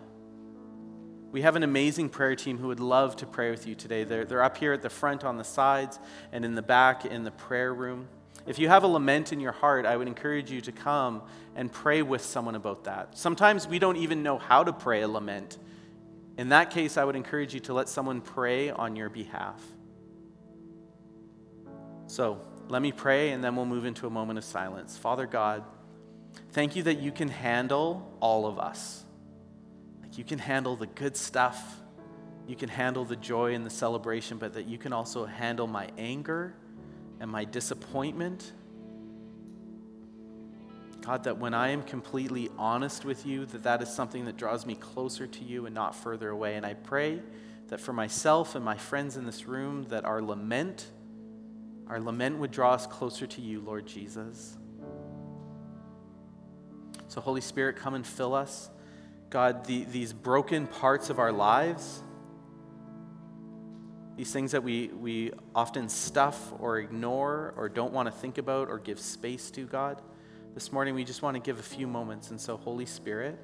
We 1.31 1.41
have 1.41 1.55
an 1.55 1.63
amazing 1.63 2.09
prayer 2.09 2.35
team 2.35 2.59
who 2.59 2.67
would 2.67 2.81
love 2.81 3.15
to 3.15 3.25
pray 3.25 3.49
with 3.49 3.65
you 3.65 3.73
today. 3.73 4.03
They're, 4.03 4.25
they're 4.25 4.43
up 4.43 4.57
here 4.57 4.73
at 4.73 4.83
the 4.83 4.89
front, 4.89 5.23
on 5.23 5.37
the 5.37 5.43
sides, 5.43 5.97
and 6.31 6.45
in 6.45 6.53
the 6.53 6.61
back 6.61 7.05
in 7.05 7.23
the 7.23 7.31
prayer 7.31 7.73
room. 7.73 8.07
If 8.45 8.59
you 8.59 8.67
have 8.67 8.83
a 8.83 8.87
lament 8.87 9.31
in 9.31 9.39
your 9.39 9.53
heart, 9.53 9.85
I 9.85 9.95
would 9.95 10.07
encourage 10.07 10.51
you 10.51 10.59
to 10.61 10.71
come 10.71 11.23
and 11.55 11.71
pray 11.71 12.01
with 12.01 12.21
someone 12.21 12.55
about 12.55 12.83
that. 12.83 13.17
Sometimes 13.17 13.67
we 13.67 13.79
don't 13.79 13.95
even 13.95 14.21
know 14.21 14.37
how 14.37 14.63
to 14.63 14.73
pray 14.73 15.01
a 15.01 15.07
lament. 15.07 15.57
In 16.37 16.49
that 16.49 16.69
case, 16.69 16.97
I 16.97 17.05
would 17.05 17.15
encourage 17.15 17.53
you 17.53 17.61
to 17.61 17.73
let 17.73 17.87
someone 17.87 18.19
pray 18.19 18.69
on 18.69 18.95
your 18.97 19.09
behalf. 19.09 19.63
So, 22.13 22.39
let 22.69 22.83
me 22.83 22.91
pray 22.91 23.31
and 23.31 23.43
then 23.43 23.55
we'll 23.55 23.65
move 23.65 23.85
into 23.85 24.05
a 24.05 24.09
moment 24.11 24.37
of 24.37 24.45
silence. 24.45 24.95
Father 24.95 25.25
God, 25.25 25.63
thank 26.51 26.75
you 26.75 26.83
that 26.83 26.99
you 26.99 27.11
can 27.11 27.27
handle 27.27 28.15
all 28.19 28.45
of 28.45 28.59
us. 28.59 29.03
Like 29.99 30.19
you 30.19 30.23
can 30.23 30.37
handle 30.37 30.75
the 30.75 30.85
good 30.85 31.17
stuff, 31.17 31.81
you 32.47 32.55
can 32.55 32.69
handle 32.69 33.03
the 33.03 33.15
joy 33.15 33.55
and 33.55 33.65
the 33.65 33.71
celebration, 33.71 34.37
but 34.37 34.53
that 34.53 34.67
you 34.67 34.77
can 34.77 34.93
also 34.93 35.25
handle 35.25 35.65
my 35.65 35.89
anger 35.97 36.53
and 37.19 37.31
my 37.31 37.45
disappointment. 37.45 38.51
God, 41.01 41.23
that 41.23 41.39
when 41.39 41.55
I 41.55 41.69
am 41.69 41.81
completely 41.81 42.51
honest 42.59 43.05
with 43.05 43.25
you, 43.25 43.47
that 43.47 43.63
that 43.63 43.81
is 43.81 43.89
something 43.89 44.25
that 44.25 44.37
draws 44.37 44.67
me 44.67 44.75
closer 44.75 45.25
to 45.25 45.43
you 45.43 45.65
and 45.65 45.73
not 45.73 45.95
further 45.95 46.29
away. 46.29 46.57
And 46.57 46.63
I 46.63 46.75
pray 46.75 47.23
that 47.69 47.81
for 47.81 47.91
myself 47.91 48.53
and 48.53 48.63
my 48.63 48.77
friends 48.77 49.17
in 49.17 49.25
this 49.25 49.47
room, 49.47 49.85
that 49.85 50.05
our 50.05 50.21
lament 50.21 50.91
our 51.87 51.99
lament 51.99 52.39
would 52.39 52.51
draw 52.51 52.73
us 52.73 52.87
closer 52.87 53.27
to 53.27 53.41
you, 53.41 53.61
Lord 53.61 53.85
Jesus. 53.85 54.57
So, 57.07 57.21
Holy 57.21 57.41
Spirit, 57.41 57.75
come 57.75 57.93
and 57.93 58.05
fill 58.05 58.33
us. 58.33 58.69
God, 59.29 59.65
the, 59.65 59.83
these 59.85 60.13
broken 60.13 60.67
parts 60.67 61.09
of 61.09 61.19
our 61.19 61.31
lives, 61.31 62.01
these 64.15 64.31
things 64.31 64.51
that 64.51 64.63
we, 64.63 64.87
we 64.87 65.31
often 65.55 65.89
stuff 65.89 66.53
or 66.59 66.79
ignore 66.79 67.53
or 67.57 67.67
don't 67.69 67.93
want 67.93 68.07
to 68.07 68.11
think 68.11 68.37
about 68.37 68.69
or 68.69 68.77
give 68.77 68.99
space 68.99 69.49
to, 69.51 69.65
God, 69.65 70.01
this 70.53 70.71
morning 70.71 70.93
we 70.93 71.03
just 71.03 71.21
want 71.23 71.35
to 71.35 71.41
give 71.41 71.59
a 71.59 71.63
few 71.63 71.87
moments. 71.87 72.29
And 72.29 72.39
so, 72.39 72.57
Holy 72.57 72.85
Spirit, 72.85 73.39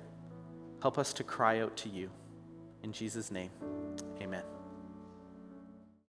help 0.81 0.97
us 0.97 1.11
to 1.13 1.23
cry 1.23 1.59
out 1.59 1.75
to 1.77 1.89
you. 1.89 2.09
In 2.83 2.91
Jesus' 2.93 3.31
name, 3.31 3.49
amen. 4.21 4.58